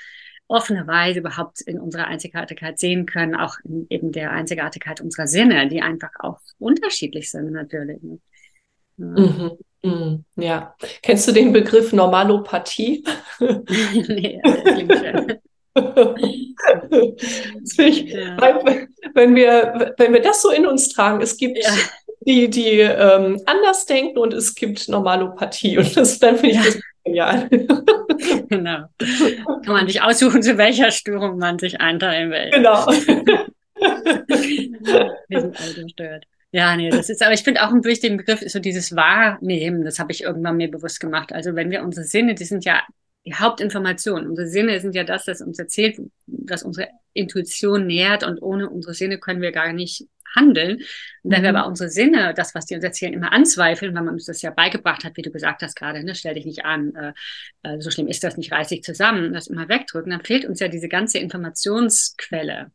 offene 0.47 0.87
Weise 0.87 1.21
überhaupt 1.21 1.61
in 1.63 1.81
unserer 1.81 2.07
Einzigartigkeit 2.07 2.79
sehen 2.79 3.07
können, 3.07 3.35
auch 3.35 3.57
in 3.65 3.87
eben 3.89 4.13
der 4.13 4.31
Einzigartigkeit 4.31 5.01
unserer 5.01 5.27
Sinne, 5.27 5.69
die 5.69 5.81
einfach 5.81 6.11
auch 6.19 6.41
unterschiedlich 6.59 7.31
sind 7.31 7.53
natürlich. 7.53 8.03
Ne? 8.03 8.19
Ja. 8.97 9.07
Mhm. 9.07 9.59
Mhm. 9.83 10.25
ja. 10.37 10.75
Kennst 11.03 11.29
du 11.29 11.33
den 11.33 11.53
Begriff 11.53 11.93
Normalopathie? 11.93 13.05
nee, 13.41 14.41
das 14.43 14.63
klingt 14.63 14.93
schön. 14.93 15.39
Ich, 17.79 18.13
ja. 18.13 18.37
wenn, 19.15 19.35
wir, 19.35 19.95
wenn 19.99 20.13
wir 20.13 20.23
das 20.23 20.43
so 20.43 20.51
in 20.51 20.67
uns 20.67 20.89
tragen, 20.91 21.21
es 21.21 21.37
gibt 21.37 21.59
ja. 21.59 21.71
die, 22.21 22.49
die 22.49 22.79
ähm, 22.81 23.41
anders 23.47 23.87
denken 23.87 24.19
und 24.19 24.33
es 24.33 24.55
gibt 24.55 24.89
Normalopathie. 24.89 25.79
Und 25.79 25.97
das, 25.97 26.19
dann 26.21 26.37
finde 26.37 26.51
ich 26.51 26.57
ja. 26.57 26.65
das 26.65 26.81
genial. 27.05 27.49
genau. 28.49 28.85
Kann 29.65 29.75
man 29.75 29.87
sich 29.87 30.01
aussuchen, 30.03 30.43
zu 30.43 30.57
welcher 30.59 30.91
Störung 30.91 31.39
man 31.39 31.59
sich 31.59 31.81
einteilen 31.81 32.31
will. 32.31 32.51
Genau. 32.53 32.87
Wir 35.29 35.41
sind 35.41 35.61
alle 35.61 35.85
gestört. 35.85 36.25
Ja, 36.53 36.77
nee, 36.77 36.89
das 36.89 37.11
ist, 37.11 37.21
aber 37.21 37.33
ich 37.33 37.43
finde 37.43 37.65
auch 37.65 37.73
ein 37.73 37.83
wichtiger 37.83 38.17
Begriff 38.17 38.41
so 38.47 38.61
dieses 38.61 38.95
Wahrnehmen. 38.95 39.85
Das 39.85 39.99
habe 39.99 40.13
ich 40.13 40.23
irgendwann 40.23 40.57
mir 40.57 40.71
bewusst 40.71 41.01
gemacht. 41.01 41.33
Also 41.33 41.57
wenn 41.57 41.73
wir 41.73 41.83
unsere 41.83 42.07
Sinne, 42.07 42.37
die 42.37 42.45
sind 42.45 42.65
ja 42.65 42.81
die 43.27 43.35
Hauptinformation. 43.35 44.27
Unsere 44.27 44.49
Sinne 44.49 44.81
sind 44.81 44.95
ja 44.95 45.05
das, 45.05 45.25
das 45.25 45.41
uns 45.41 45.59
erzählt, 45.59 45.99
was 46.27 46.63
unsere 46.63 46.89
Intuition 47.13 47.87
nährt 47.87 48.23
und 48.23 48.41
ohne 48.43 48.69
unsere 48.69 48.95
Sinne 48.95 49.19
können 49.19 49.41
wir 49.41 49.53
gar 49.53 49.73
nicht 49.73 50.07
handeln. 50.35 50.79
Und 51.23 51.31
wenn 51.31 51.41
mhm. 51.41 51.45
wir 51.45 51.57
aber 51.57 51.69
unsere 51.69 51.89
Sinne, 51.89 52.35
das, 52.35 52.55
was 52.55 52.67
die 52.67 52.75
uns 52.75 52.85
erzählen, 52.85 53.13
immer 53.13 53.33
anzweifeln, 53.33 53.95
weil 53.95 54.03
man 54.03 54.15
uns 54.15 54.27
das 54.27 54.43
ja 54.43 54.51
beigebracht 54.51 55.05
hat, 55.05 55.17
wie 55.17 55.23
du 55.23 55.31
gesagt 55.31 55.63
hast 55.63 55.77
gerade, 55.77 56.05
ne, 56.05 56.15
stell 56.15 56.35
dich 56.35 56.45
nicht 56.45 56.65
an, 56.65 56.95
äh, 56.95 57.13
äh, 57.63 57.81
so 57.81 57.91
schlimm 57.91 58.09
ist 58.09 58.25
das 58.25 58.37
nicht, 58.37 58.53
reiß 58.53 58.69
dich 58.69 58.83
zusammen, 58.83 59.33
das 59.33 59.47
immer 59.47 59.69
wegdrücken, 59.69 60.11
dann 60.11 60.25
fehlt 60.25 60.45
uns 60.45 60.61
ja 60.61 60.69
diese 60.69 60.89
ganze 60.89 61.19
Informationsquelle. 61.19 62.71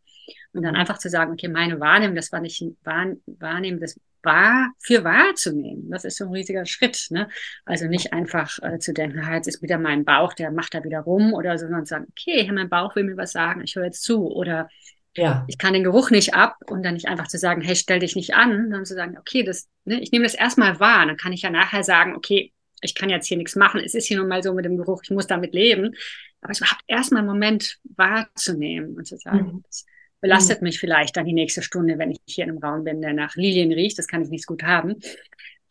Und 0.54 0.64
dann 0.64 0.74
mhm. 0.74 0.80
einfach 0.80 0.98
zu 0.98 1.10
sagen, 1.10 1.34
okay, 1.34 1.48
meine 1.48 1.80
Wahrnehmung, 1.80 2.16
das 2.16 2.32
war 2.32 2.40
nicht 2.40 2.64
Wahrnehmen, 2.84 3.80
das 3.80 4.00
wahr 4.24 4.72
für 4.80 5.04
wahrzunehmen. 5.04 5.90
Das 5.90 6.06
ist 6.06 6.18
so 6.18 6.26
ein 6.26 6.32
riesiger 6.32 6.66
Schritt. 6.66 7.08
Ne? 7.10 7.30
Also 7.66 7.88
nicht 7.88 8.14
einfach 8.14 8.58
äh, 8.62 8.80
zu 8.80 8.94
denken, 8.94 9.20
ah, 9.20 9.36
jetzt 9.36 9.48
ist 9.48 9.62
wieder 9.62 9.78
mein 9.78 10.06
Bauch, 10.06 10.34
der 10.34 10.52
macht 10.52 10.74
da 10.74 10.84
wieder 10.84 11.02
rum 11.02 11.34
oder 11.34 11.58
so, 11.58 11.66
sondern 11.66 11.86
sagen, 11.86 12.08
okay, 12.10 12.50
mein 12.52 12.70
Bauch 12.70 12.96
will 12.96 13.04
mir 13.04 13.18
was 13.18 13.32
sagen, 13.32 13.62
ich 13.64 13.76
höre 13.76 13.86
jetzt 13.86 14.04
zu. 14.04 14.28
Oder 14.28 14.70
ja. 15.16 15.46
ich 15.48 15.58
kann 15.58 15.74
den 15.74 15.84
Geruch 15.84 16.12
nicht 16.12 16.34
ab 16.34 16.58
und 16.68 16.84
dann 16.84 16.94
nicht 16.96 17.08
einfach 17.08 17.28
zu 17.28 17.38
sagen, 17.38 17.62
hey, 17.62 17.76
stell 17.76 18.00
dich 18.00 18.16
nicht 18.16 18.36
an, 18.36 18.64
sondern 18.64 18.86
zu 18.86 18.96
sagen, 18.96 19.18
okay, 19.18 19.44
das, 19.44 19.68
ne, 19.86 20.00
ich 20.02 20.12
nehme 20.12 20.26
das 20.26 20.36
erstmal 20.36 20.80
wahr. 20.80 21.06
Dann 21.06 21.18
kann 21.18 21.34
ich 21.34 21.42
ja 21.42 21.50
nachher 21.50 21.84
sagen, 21.84 22.16
okay, 22.16 22.54
ich 22.82 22.96
kann 22.96 23.10
jetzt 23.10 23.28
hier 23.28 23.38
nichts 23.38 23.56
machen, 23.56 23.82
es 23.84 23.94
ist 23.94 24.08
hier 24.08 24.18
nun 24.18 24.30
mal 24.30 24.42
so 24.42 24.54
mit 24.54 24.66
dem 24.66 24.78
Geruch, 24.78 25.02
ich 25.04 25.10
muss 25.10 25.28
damit 25.28 25.54
leben. 25.54 25.96
Aber 26.42 26.52
es 26.52 26.60
überhaupt 26.60 26.84
erstmal 26.88 27.20
einen 27.20 27.28
Moment 27.28 27.80
wahrzunehmen 27.84 28.96
und 28.96 29.06
zu 29.06 29.18
sagen, 29.18 29.56
mhm. 29.56 29.64
das, 29.66 29.86
belastet 30.22 30.62
mhm. 30.62 30.68
mich 30.68 30.80
vielleicht 30.80 31.18
dann 31.18 31.26
die 31.26 31.34
nächste 31.34 31.62
Stunde, 31.62 31.98
wenn 31.98 32.12
ich 32.12 32.20
hier 32.26 32.46
in 32.46 32.52
einem 32.52 32.60
Raum 32.60 32.84
bin, 32.84 33.02
der 33.02 33.14
nach 33.14 33.36
Lilien 33.36 33.72
riecht. 33.72 33.98
Das 33.98 34.08
kann 34.08 34.22
ich 34.22 34.30
nicht 34.30 34.46
so 34.46 34.54
gut 34.54 34.64
haben. 34.64 34.96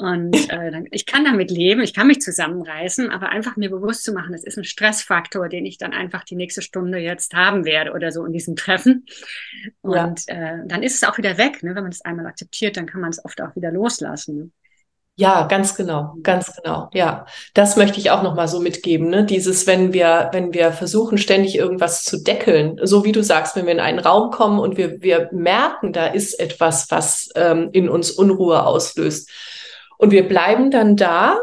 Und 0.00 0.48
äh, 0.48 0.70
dann, 0.70 0.86
ich 0.92 1.06
kann 1.06 1.24
damit 1.24 1.50
leben, 1.50 1.80
ich 1.80 1.92
kann 1.92 2.06
mich 2.06 2.20
zusammenreißen, 2.20 3.10
aber 3.10 3.30
einfach 3.30 3.56
mir 3.56 3.68
bewusst 3.68 4.04
zu 4.04 4.12
machen, 4.12 4.30
das 4.30 4.44
ist 4.44 4.56
ein 4.56 4.62
Stressfaktor, 4.62 5.48
den 5.48 5.66
ich 5.66 5.76
dann 5.76 5.92
einfach 5.92 6.22
die 6.22 6.36
nächste 6.36 6.62
Stunde 6.62 6.98
jetzt 6.98 7.34
haben 7.34 7.64
werde 7.64 7.92
oder 7.92 8.12
so 8.12 8.24
in 8.24 8.32
diesem 8.32 8.54
Treffen. 8.54 9.06
Und 9.80 10.26
ja. 10.28 10.60
äh, 10.60 10.66
dann 10.66 10.84
ist 10.84 10.94
es 10.94 11.02
auch 11.02 11.18
wieder 11.18 11.36
weg. 11.36 11.64
Ne? 11.64 11.74
Wenn 11.74 11.82
man 11.82 11.90
es 11.90 12.04
einmal 12.04 12.26
akzeptiert, 12.26 12.76
dann 12.76 12.86
kann 12.86 13.00
man 13.00 13.10
es 13.10 13.24
oft 13.24 13.40
auch 13.40 13.56
wieder 13.56 13.72
loslassen. 13.72 14.52
Ja, 15.20 15.48
ganz 15.48 15.74
genau, 15.74 16.14
ganz 16.22 16.54
genau. 16.54 16.90
Ja, 16.92 17.26
das 17.52 17.76
möchte 17.76 17.98
ich 17.98 18.12
auch 18.12 18.22
noch 18.22 18.36
mal 18.36 18.46
so 18.46 18.60
mitgeben. 18.60 19.10
Ne? 19.10 19.24
Dieses, 19.24 19.66
wenn 19.66 19.92
wir, 19.92 20.28
wenn 20.32 20.54
wir 20.54 20.70
versuchen, 20.70 21.18
ständig 21.18 21.56
irgendwas 21.56 22.04
zu 22.04 22.22
deckeln, 22.22 22.78
so 22.84 23.04
wie 23.04 23.10
du 23.10 23.24
sagst, 23.24 23.56
wenn 23.56 23.66
wir 23.66 23.72
in 23.72 23.80
einen 23.80 23.98
Raum 23.98 24.30
kommen 24.30 24.60
und 24.60 24.76
wir, 24.76 25.02
wir 25.02 25.28
merken, 25.32 25.92
da 25.92 26.06
ist 26.06 26.38
etwas, 26.38 26.88
was 26.90 27.30
ähm, 27.34 27.70
in 27.72 27.88
uns 27.88 28.12
Unruhe 28.12 28.64
auslöst, 28.64 29.28
und 29.98 30.12
wir 30.12 30.26
bleiben 30.26 30.70
dann 30.70 30.96
da. 30.96 31.40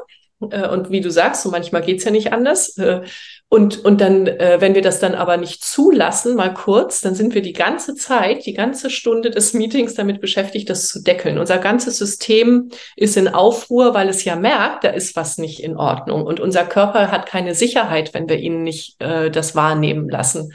Äh, 0.50 0.68
und 0.68 0.90
wie 0.90 1.02
du 1.02 1.12
sagst, 1.12 1.44
so 1.44 1.52
manchmal 1.52 1.82
geht's 1.82 2.06
ja 2.06 2.12
nicht 2.12 2.34
anders. 2.34 2.78
Äh, 2.78 3.02
und, 3.48 3.86
und 3.86 4.02
dann, 4.02 4.26
äh, 4.28 4.58
wenn 4.60 4.74
wir 4.74 4.82
das 4.82 5.00
dann 5.00 5.14
aber 5.14 5.38
nicht 5.38 5.64
zulassen, 5.64 6.36
mal 6.36 6.54
kurz, 6.54 7.02
dann 7.02 7.14
sind 7.14 7.36
wir 7.36 7.44
die 7.44 7.54
ganze 7.54 7.96
Zeit, 7.96 8.46
die 8.46 8.54
ganze 8.54 8.90
Stunde 8.90 9.30
des 9.30 9.54
Meetings 9.54 9.94
damit 9.94 10.20
beschäftigt, 10.20 10.70
das 10.70 10.88
zu 10.88 11.04
deckeln. 11.04 11.38
Unser 11.38 11.60
ganzes 11.60 11.98
System 11.98 12.70
ist 12.96 13.18
in 13.18 13.28
Aufruhr, 13.28 13.94
weil 13.94 14.10
es 14.10 14.24
ja 14.24 14.36
merkt, 14.36 14.84
da 14.84 14.90
ist 14.90 15.16
was 15.16 15.38
nicht 15.38 15.62
in 15.62 15.78
Ordnung. 15.78 16.26
Und 16.26 16.40
unser 16.40 16.66
Körper 16.66 17.12
hat 17.12 17.28
keine 17.28 17.54
Sicherheit, 17.54 18.14
wenn 18.14 18.28
wir 18.28 18.40
ihn 18.40 18.64
nicht 18.64 19.00
äh, 19.00 19.30
das 19.30 19.56
wahrnehmen 19.56 20.10
lassen. 20.10 20.54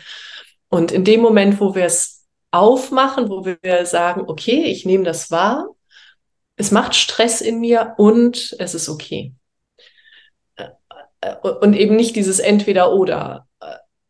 Und 0.68 0.90
in 0.90 1.04
dem 1.04 1.20
Moment, 1.20 1.60
wo 1.60 1.74
wir 1.76 1.84
es 1.84 2.26
aufmachen, 2.50 3.28
wo 3.28 3.44
wir 3.44 3.86
sagen, 3.86 4.24
okay, 4.26 4.64
ich 4.64 4.84
nehme 4.84 5.04
das 5.04 5.30
wahr, 5.30 5.68
es 6.56 6.72
macht 6.72 6.96
Stress 6.96 7.40
in 7.40 7.60
mir 7.60 7.94
und 7.98 8.54
es 8.58 8.74
ist 8.74 8.88
okay. 8.88 9.32
Äh, 11.20 11.34
und 11.42 11.74
eben 11.74 11.96
nicht 11.96 12.16
dieses 12.16 12.38
Entweder-Oder. 12.38 13.46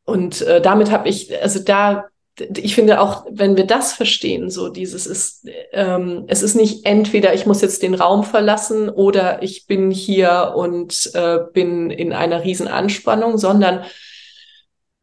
Und 0.05 0.43
äh, 0.43 0.61
damit 0.61 0.91
habe 0.91 1.09
ich, 1.09 1.41
also 1.41 1.61
da, 1.61 2.07
ich 2.39 2.75
finde 2.75 3.01
auch, 3.01 3.27
wenn 3.31 3.57
wir 3.57 3.67
das 3.67 3.93
verstehen, 3.93 4.51
so 4.51 4.69
dieses 4.69 5.07
ist, 5.07 5.47
ähm, 5.73 6.25
es 6.27 6.43
ist 6.43 6.55
nicht 6.57 6.87
entweder 6.87 7.35
ich 7.35 7.47
muss 7.47 7.61
jetzt 7.61 7.83
den 7.83 7.95
Raum 7.95 8.25
verlassen 8.25 8.89
oder 8.89 9.43
ich 9.43 9.67
bin 9.67 9.91
hier 9.91 10.55
und 10.57 11.11
äh, 11.15 11.39
bin 11.53 11.91
in 11.91 12.13
einer 12.13 12.43
riesen 12.43 12.67
Anspannung, 12.67 13.39
sondern 13.39 13.85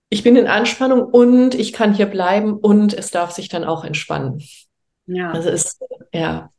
ich 0.10 0.24
bin 0.24 0.36
in 0.36 0.48
Anspannung 0.48 1.04
und 1.04 1.54
ich 1.54 1.74
kann 1.74 1.94
hier 1.94 2.08
bleiben 2.08 2.58
und 2.58 2.94
es 2.94 3.12
darf 3.12 3.32
sich 3.32 3.50
dann 3.50 3.64
auch 3.64 3.84
entspannen. 3.84 4.42
Ja. 5.06 5.32
Also 5.32 5.50
ist, 5.50 5.80
ja. 6.14 6.50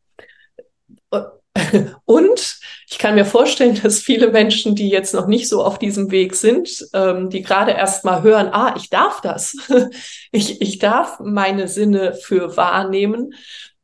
Und 2.04 2.58
ich 2.88 2.98
kann 2.98 3.14
mir 3.14 3.24
vorstellen, 3.24 3.78
dass 3.82 4.00
viele 4.00 4.30
Menschen, 4.30 4.74
die 4.74 4.88
jetzt 4.88 5.14
noch 5.14 5.26
nicht 5.26 5.48
so 5.48 5.62
auf 5.62 5.78
diesem 5.78 6.10
Weg 6.10 6.34
sind, 6.34 6.86
ähm, 6.94 7.30
die 7.30 7.42
gerade 7.42 7.72
erst 7.72 8.04
mal 8.04 8.22
hören, 8.22 8.48
ah, 8.52 8.74
ich 8.76 8.90
darf 8.90 9.20
das. 9.20 9.56
ich, 10.32 10.60
ich 10.60 10.78
darf 10.78 11.20
meine 11.20 11.68
Sinne 11.68 12.14
für 12.14 12.56
wahrnehmen, 12.56 13.34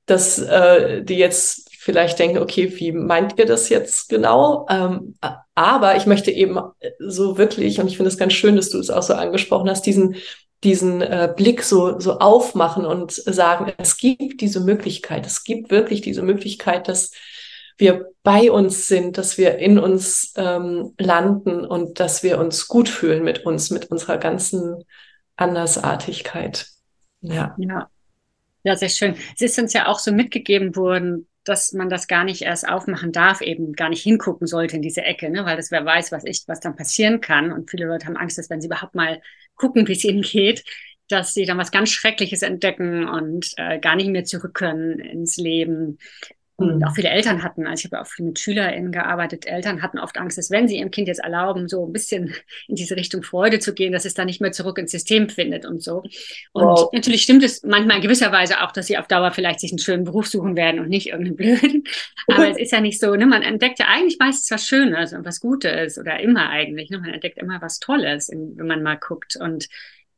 dass 0.07 0.39
äh, 0.39 1.03
die 1.03 1.17
jetzt 1.17 1.71
vielleicht 1.79 2.19
denken, 2.19 2.39
okay, 2.39 2.73
wie 2.77 2.93
meint 2.93 3.39
ihr 3.39 3.45
das 3.45 3.69
jetzt 3.69 4.09
genau? 4.09 4.67
Ähm, 4.71 5.17
aber 5.55 5.97
ich 5.97 6.07
möchte 6.07 6.31
eben 6.31 6.59
so 6.99 7.37
wirklich, 7.37 7.79
und 7.79 7.89
ich 7.89 7.97
finde 7.97 8.09
es 8.09 8.17
ganz 8.17 8.33
schön, 8.33 8.57
dass 8.57 8.71
du 8.71 8.79
es 8.79 8.89
auch 8.89 9.03
so 9.03 9.13
angesprochen 9.15 9.69
hast, 9.69 9.83
diesen 9.83 10.17
diesen 10.65 11.03
äh, 11.03 11.33
Blick 11.37 11.63
so, 11.63 12.01
so 12.01 12.19
aufmachen 12.19 12.87
und 12.87 13.13
sagen, 13.13 13.73
es 13.77 13.99
gibt 13.99 14.41
diese 14.41 14.61
Möglichkeit, 14.61 15.27
es 15.27 15.45
gibt 15.45 15.71
wirklich 15.71 16.01
diese 16.01 16.23
Möglichkeit, 16.23 16.89
dass 16.89 17.11
wir 17.77 18.11
bei 18.23 18.51
uns 18.51 18.89
sind, 18.89 19.19
dass 19.19 19.37
wir 19.39 19.59
in 19.59 19.79
uns 19.79 20.33
ähm, 20.37 20.95
landen 20.99 21.65
und 21.65 22.01
dass 22.01 22.23
wir 22.23 22.39
uns 22.39 22.69
gut 22.69 22.89
fühlen 22.89 23.25
mit 23.25 23.45
uns, 23.45 23.71
mit 23.71 23.91
unserer 23.91 24.19
ganzen 24.19 24.85
Andersartigkeit. 25.37 26.69
Ja. 27.21 27.55
Ja. 27.59 27.89
Ja, 28.67 28.77
sehr 28.77 28.89
schön. 28.89 29.15
Es 29.35 29.43
ist 29.43 29.59
uns 29.59 29.75
ja 29.75 29.89
auch 29.89 29.99
so 29.99 30.11
mitgegeben 30.11 30.75
worden, 30.75 31.29
dass 31.45 31.75
man 31.75 31.91
das 31.91 32.09
gar 32.09 32.25
nicht 32.25 32.43
erst 32.43 32.67
aufmachen 32.67 33.13
darf, 33.13 33.43
eben 33.43 33.75
gar 33.75 33.91
nicht 33.91 34.03
hingucken 34.03 34.47
sollte 34.47 34.77
in 34.77 34.83
diese 34.83 35.03
Ecke, 35.03 35.29
ne? 35.29 35.45
weil 35.45 35.59
das 35.59 35.71
wer 35.71 35.85
weiß, 35.85 36.11
was 36.13 36.25
ich, 36.25 36.45
was 36.47 36.61
dann 36.61 36.75
passieren 36.75 37.21
kann. 37.21 37.53
Und 37.53 37.71
viele 37.71 37.87
Leute 37.87 38.07
haben 38.07 38.17
Angst, 38.17 38.39
dass 38.39 38.49
wenn 38.49 38.63
sie 38.63 38.69
überhaupt 38.69 38.95
mal 38.95 39.21
gucken, 39.55 39.87
wie 39.87 39.93
es 39.93 40.05
ihnen 40.05 40.23
geht, 40.23 40.65
dass 41.09 41.35
sie 41.35 41.45
dann 41.45 41.59
was 41.59 41.71
ganz 41.71 41.91
Schreckliches 41.91 42.41
entdecken 42.41 43.07
und 43.07 43.53
äh, 43.59 43.79
gar 43.79 43.97
nicht 43.97 44.09
mehr 44.09 44.25
zurück 44.25 44.55
können 44.55 44.99
ins 44.99 45.37
Leben. 45.37 45.99
Und 46.57 46.77
mhm. 46.77 46.85
auch 46.85 46.95
viele 46.95 47.09
Eltern 47.09 47.43
hatten, 47.43 47.67
also 47.67 47.85
ich 47.85 47.93
habe 47.93 48.01
auch 48.01 48.07
viel 48.07 48.27
mit 48.27 48.39
SchülerInnen 48.39 48.93
gearbeitet, 48.93 49.45
Eltern 49.47 49.83
hatten 49.83 49.99
oft 49.99 50.17
Angst, 50.19 50.39
dass 50.39 50.53
wenn 50.53 50.69
sie 50.69 50.79
ihrem 50.79 50.93
Kind 50.93 51.09
jetzt 51.09 51.19
erlauben, 51.19 51.69
so 51.69 51.85
ein 51.85 51.93
bisschen 51.93 52.33
in 52.69 52.77
diese 52.77 52.95
Richtung 52.97 53.25
Freude 53.25 53.59
zu 53.59 53.75
gehen, 53.75 53.93
dass 53.93 54.05
es 54.05 54.15
dann 54.15 54.27
nicht 54.27 54.41
mehr 54.41 54.53
zurück 54.53 54.79
ins 54.79 54.93
System 54.93 55.29
findet 55.29 55.67
und 55.67 55.83
so. 55.83 56.03
Und 56.53 56.65
wow. 56.65 56.91
natürlich 56.93 57.23
stimmt 57.23 57.43
es 57.43 57.65
manchmal 57.65 57.97
in 57.97 58.03
gewisser 58.03 58.31
Weise 58.31 58.63
auch, 58.63 58.71
dass 58.71 58.87
sie 58.87 58.99
auf 58.99 59.09
Dauer 59.09 59.33
vielleicht 59.33 59.59
sich 59.59 59.73
einen 59.73 59.81
schönen 59.81 60.05
Beruf 60.05 60.29
suchen 60.29 60.55
werden 60.55 60.79
und 60.79 60.89
nicht 60.89 61.09
irgendeinen 61.09 61.37
blöden. 61.61 61.85
Aber 62.29 62.49
es 62.49 62.57
ist 62.61 62.71
ja 62.71 62.81
nicht 62.81 63.01
so, 63.01 63.17
ne? 63.17 63.27
man 63.27 63.43
entdeckt 63.43 63.81
ja 63.81 63.87
eigentlich 63.89 64.19
meistens 64.21 64.51
was 64.53 64.67
Schönes 64.67 65.13
und 65.13 65.25
was 65.25 65.41
Gutes 65.41 65.99
oder 65.99 66.21
immer 66.21 66.51
eigentlich. 66.51 66.89
Ne? 66.89 66.99
Man 66.99 67.15
entdeckt 67.15 67.39
immer 67.39 67.61
was 67.63 67.81
Tolles, 67.81 68.31
wenn 68.31 68.67
man 68.67 68.83
mal 68.85 68.97
guckt. 68.97 69.37
Und 69.41 69.67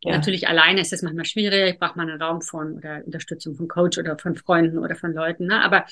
ja. 0.06 0.16
Natürlich 0.16 0.48
alleine 0.48 0.80
ist 0.80 0.92
es 0.92 1.02
manchmal 1.02 1.24
schwierig, 1.24 1.78
braucht 1.78 1.96
man 1.96 2.08
einen 2.08 2.22
Raum 2.22 2.40
von 2.40 2.78
oder 2.78 3.02
Unterstützung 3.04 3.56
von 3.56 3.68
Coach 3.68 3.98
oder 3.98 4.18
von 4.18 4.36
Freunden 4.36 4.78
oder 4.78 4.94
von 4.94 5.12
Leuten. 5.12 5.46
Ne? 5.46 5.62
Aber 5.62 5.84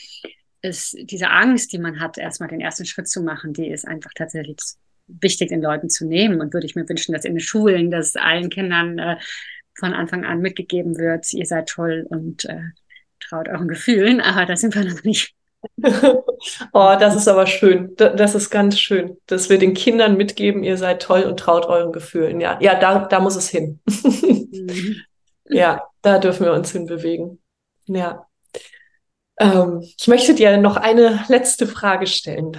es, 0.61 0.97
diese 0.99 1.31
Angst, 1.31 1.73
die 1.73 1.79
man 1.79 2.01
hat, 2.01 2.17
erstmal 2.17 2.49
den 2.49 2.61
ersten 2.61 2.87
Schritt 2.87 3.09
zu 3.09 3.23
machen, 3.23 3.53
die 3.53 3.69
ist 3.69 3.87
einfach 3.87 4.13
tatsächlich 4.15 4.57
wichtig, 5.07 5.49
den 5.49 5.61
Leuten 5.61 5.91
zu 5.91 6.07
nehmen. 6.07 6.41
Und 6.41 6.55
würde 6.55 6.67
ich 6.67 6.75
mir 6.75 6.89
wünschen, 6.89 7.13
dass 7.13 7.25
in 7.25 7.35
den 7.35 7.41
Schulen, 7.41 7.91
dass 7.91 8.17
allen 8.17 8.51
Kindern 8.51 8.99
äh, 8.99 9.17
von 9.77 9.93
Anfang 9.93 10.25
an 10.25 10.41
mitgegeben 10.41 10.97
wird, 10.97 11.33
ihr 11.33 11.47
seid 11.47 11.69
toll 11.69 12.07
und 12.09 12.45
äh, 12.45 12.61
traut 13.21 13.49
euren 13.49 13.69
Gefühlen. 13.69 14.21
Aber 14.21 14.47
da 14.47 14.57
sind 14.57 14.75
wir 14.75 14.85
noch 14.85 15.03
nicht. 15.03 15.35
oh, 16.73 16.95
das 16.99 17.17
ist 17.17 17.29
aber 17.29 17.47
schön. 17.47 17.95
Das 17.97 18.35
ist 18.35 18.51
ganz 18.51 18.79
schön, 18.79 19.17
dass 19.27 19.49
wir 19.49 19.59
den 19.59 19.75
Kindern 19.75 20.17
mitgeben, 20.17 20.63
ihr 20.65 20.77
seid 20.77 21.03
toll 21.03 21.23
und 21.23 21.39
traut 21.39 21.67
euren 21.67 21.93
Gefühlen. 21.93 22.41
Ja, 22.41 22.59
ja, 22.61 22.79
da, 22.79 23.01
da 23.01 23.21
muss 23.21 23.37
es 23.37 23.49
hin. 23.49 23.81
mhm. 23.87 24.97
Ja, 25.47 25.83
da 26.01 26.19
dürfen 26.19 26.47
wir 26.47 26.55
uns 26.55 26.73
hinbewegen. 26.73 27.39
Ja. 27.87 28.27
Ähm, 29.39 29.81
ich 29.99 30.07
möchte 30.07 30.35
dir 30.35 30.57
noch 30.57 30.77
eine 30.77 31.25
letzte 31.29 31.67
Frage 31.67 32.07
stellen. 32.07 32.57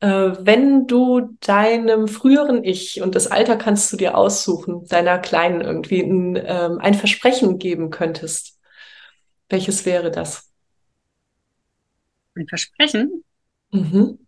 Äh, 0.00 0.32
wenn 0.40 0.86
du 0.86 1.36
deinem 1.40 2.08
früheren 2.08 2.64
Ich 2.64 3.00
und 3.00 3.14
das 3.14 3.28
Alter 3.28 3.56
kannst 3.56 3.92
du 3.92 3.96
dir 3.96 4.16
aussuchen, 4.16 4.86
deiner 4.88 5.18
Kleinen 5.18 5.60
irgendwie 5.60 6.02
ein, 6.02 6.36
ähm, 6.36 6.78
ein 6.80 6.94
Versprechen 6.94 7.58
geben 7.58 7.90
könntest, 7.90 8.58
welches 9.48 9.86
wäre 9.86 10.10
das? 10.10 10.50
Ein 12.38 12.46
Versprechen? 12.48 13.24
Mhm. 13.72 14.18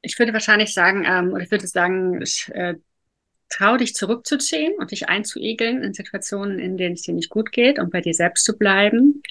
Ich 0.00 0.18
würde 0.18 0.32
wahrscheinlich 0.32 0.74
sagen, 0.74 1.04
ähm, 1.06 1.32
oder 1.32 1.42
ich 1.44 1.50
würde 1.50 1.66
sagen, 1.66 2.20
ich, 2.20 2.50
äh, 2.52 2.74
trau 3.50 3.76
dich 3.76 3.94
zurückzuziehen 3.94 4.74
und 4.78 4.90
dich 4.92 5.08
einzuegeln 5.08 5.82
in 5.82 5.94
Situationen, 5.94 6.58
in 6.58 6.76
denen 6.78 6.94
es 6.94 7.02
dir 7.02 7.14
nicht 7.14 7.30
gut 7.30 7.52
geht 7.52 7.78
und 7.78 7.92
bei 7.92 8.00
dir 8.00 8.14
selbst 8.14 8.44
zu 8.44 8.58
bleiben. 8.58 9.22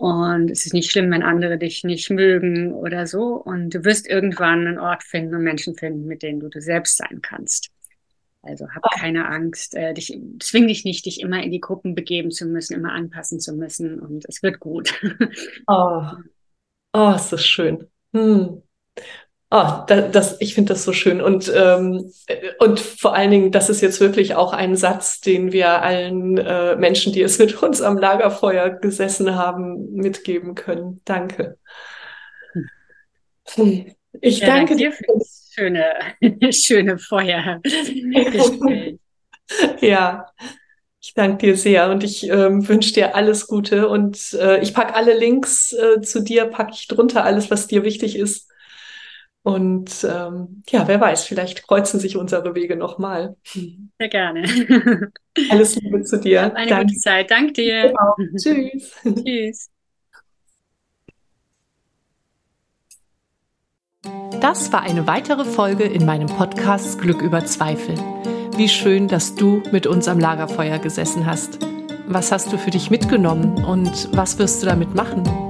Und 0.00 0.50
es 0.50 0.64
ist 0.64 0.72
nicht 0.72 0.90
schlimm, 0.90 1.10
wenn 1.10 1.22
andere 1.22 1.58
dich 1.58 1.84
nicht 1.84 2.08
mögen 2.08 2.72
oder 2.72 3.06
so. 3.06 3.34
Und 3.34 3.74
du 3.74 3.84
wirst 3.84 4.08
irgendwann 4.08 4.66
einen 4.66 4.78
Ort 4.78 5.02
finden 5.02 5.34
und 5.34 5.42
Menschen 5.42 5.76
finden, 5.76 6.06
mit 6.06 6.22
denen 6.22 6.40
du 6.40 6.48
du 6.48 6.58
selbst 6.62 6.96
sein 6.96 7.20
kannst. 7.20 7.68
Also 8.40 8.66
hab 8.70 8.82
oh. 8.82 8.98
keine 8.98 9.28
Angst, 9.28 9.74
äh, 9.74 9.92
dich, 9.92 10.18
zwing 10.38 10.68
dich 10.68 10.86
nicht, 10.86 11.04
dich 11.04 11.20
immer 11.20 11.42
in 11.42 11.50
die 11.50 11.60
Gruppen 11.60 11.94
begeben 11.94 12.30
zu 12.30 12.46
müssen, 12.46 12.72
immer 12.72 12.92
anpassen 12.92 13.40
zu 13.40 13.52
müssen 13.52 14.00
und 14.00 14.24
es 14.26 14.42
wird 14.42 14.58
gut. 14.58 14.94
Oh, 15.66 16.06
oh 16.94 17.12
ist 17.14 17.30
das 17.30 17.44
schön. 17.44 17.86
Hm. 18.14 18.62
Oh, 19.52 19.82
das, 19.88 20.12
das, 20.12 20.36
ich 20.40 20.54
finde 20.54 20.74
das 20.74 20.84
so 20.84 20.92
schön. 20.92 21.20
Und, 21.20 21.52
ähm, 21.52 22.12
und 22.60 22.78
vor 22.78 23.14
allen 23.16 23.32
Dingen, 23.32 23.50
das 23.50 23.68
ist 23.68 23.80
jetzt 23.80 23.98
wirklich 24.00 24.36
auch 24.36 24.52
ein 24.52 24.76
Satz, 24.76 25.20
den 25.20 25.50
wir 25.50 25.82
allen 25.82 26.38
äh, 26.38 26.76
Menschen, 26.76 27.12
die 27.12 27.22
es 27.22 27.40
mit 27.40 27.60
uns 27.60 27.82
am 27.82 27.98
Lagerfeuer 27.98 28.70
gesessen 28.70 29.34
haben, 29.34 29.92
mitgeben 29.92 30.54
können. 30.54 31.00
Danke. 31.04 31.58
Ich 34.20 34.38
ja, 34.38 34.46
danke 34.46 34.76
dir 34.76 34.92
für 34.92 35.04
das 35.18 35.50
schöne, 35.52 35.84
schöne 36.52 36.98
Feuer. 36.98 37.60
ja. 39.80 40.26
Ich 41.02 41.14
danke 41.14 41.46
dir 41.46 41.56
sehr 41.56 41.90
und 41.90 42.04
ich 42.04 42.28
ähm, 42.28 42.68
wünsche 42.68 42.92
dir 42.92 43.16
alles 43.16 43.46
Gute 43.46 43.88
und 43.88 44.34
äh, 44.34 44.60
ich 44.60 44.74
packe 44.74 44.94
alle 44.94 45.18
Links 45.18 45.72
äh, 45.72 46.02
zu 46.02 46.20
dir, 46.20 46.44
packe 46.44 46.72
ich 46.74 46.88
drunter 46.88 47.24
alles, 47.24 47.50
was 47.50 47.66
dir 47.66 47.84
wichtig 47.84 48.16
ist. 48.16 48.49
Und 49.42 50.04
ähm, 50.04 50.62
ja, 50.68 50.86
wer 50.86 51.00
weiß, 51.00 51.24
vielleicht 51.24 51.66
kreuzen 51.66 51.98
sich 51.98 52.16
unsere 52.16 52.54
Wege 52.54 52.76
nochmal. 52.76 53.36
Sehr 53.44 54.08
gerne. 54.08 54.42
Alles 55.50 55.76
Liebe 55.76 56.02
zu 56.02 56.20
dir. 56.20 56.42
Hab 56.42 56.54
eine 56.56 56.68
Danke. 56.68 56.86
gute 56.86 56.98
Zeit. 56.98 57.30
Danke 57.30 57.52
dir. 57.54 57.88
Genau. 57.88 58.14
Tschüss. 58.36 58.94
Tschüss. 59.02 59.70
Das 64.40 64.72
war 64.72 64.82
eine 64.82 65.06
weitere 65.06 65.44
Folge 65.44 65.84
in 65.84 66.06
meinem 66.06 66.28
Podcast 66.28 67.00
Glück 67.00 67.20
über 67.20 67.44
Zweifel. 67.44 67.94
Wie 68.56 68.68
schön, 68.68 69.08
dass 69.08 69.34
du 69.34 69.62
mit 69.72 69.86
uns 69.86 70.08
am 70.08 70.18
Lagerfeuer 70.18 70.78
gesessen 70.78 71.26
hast. 71.26 71.58
Was 72.06 72.32
hast 72.32 72.52
du 72.52 72.58
für 72.58 72.70
dich 72.70 72.90
mitgenommen 72.90 73.64
und 73.64 74.08
was 74.16 74.38
wirst 74.38 74.62
du 74.62 74.66
damit 74.66 74.94
machen? 74.94 75.49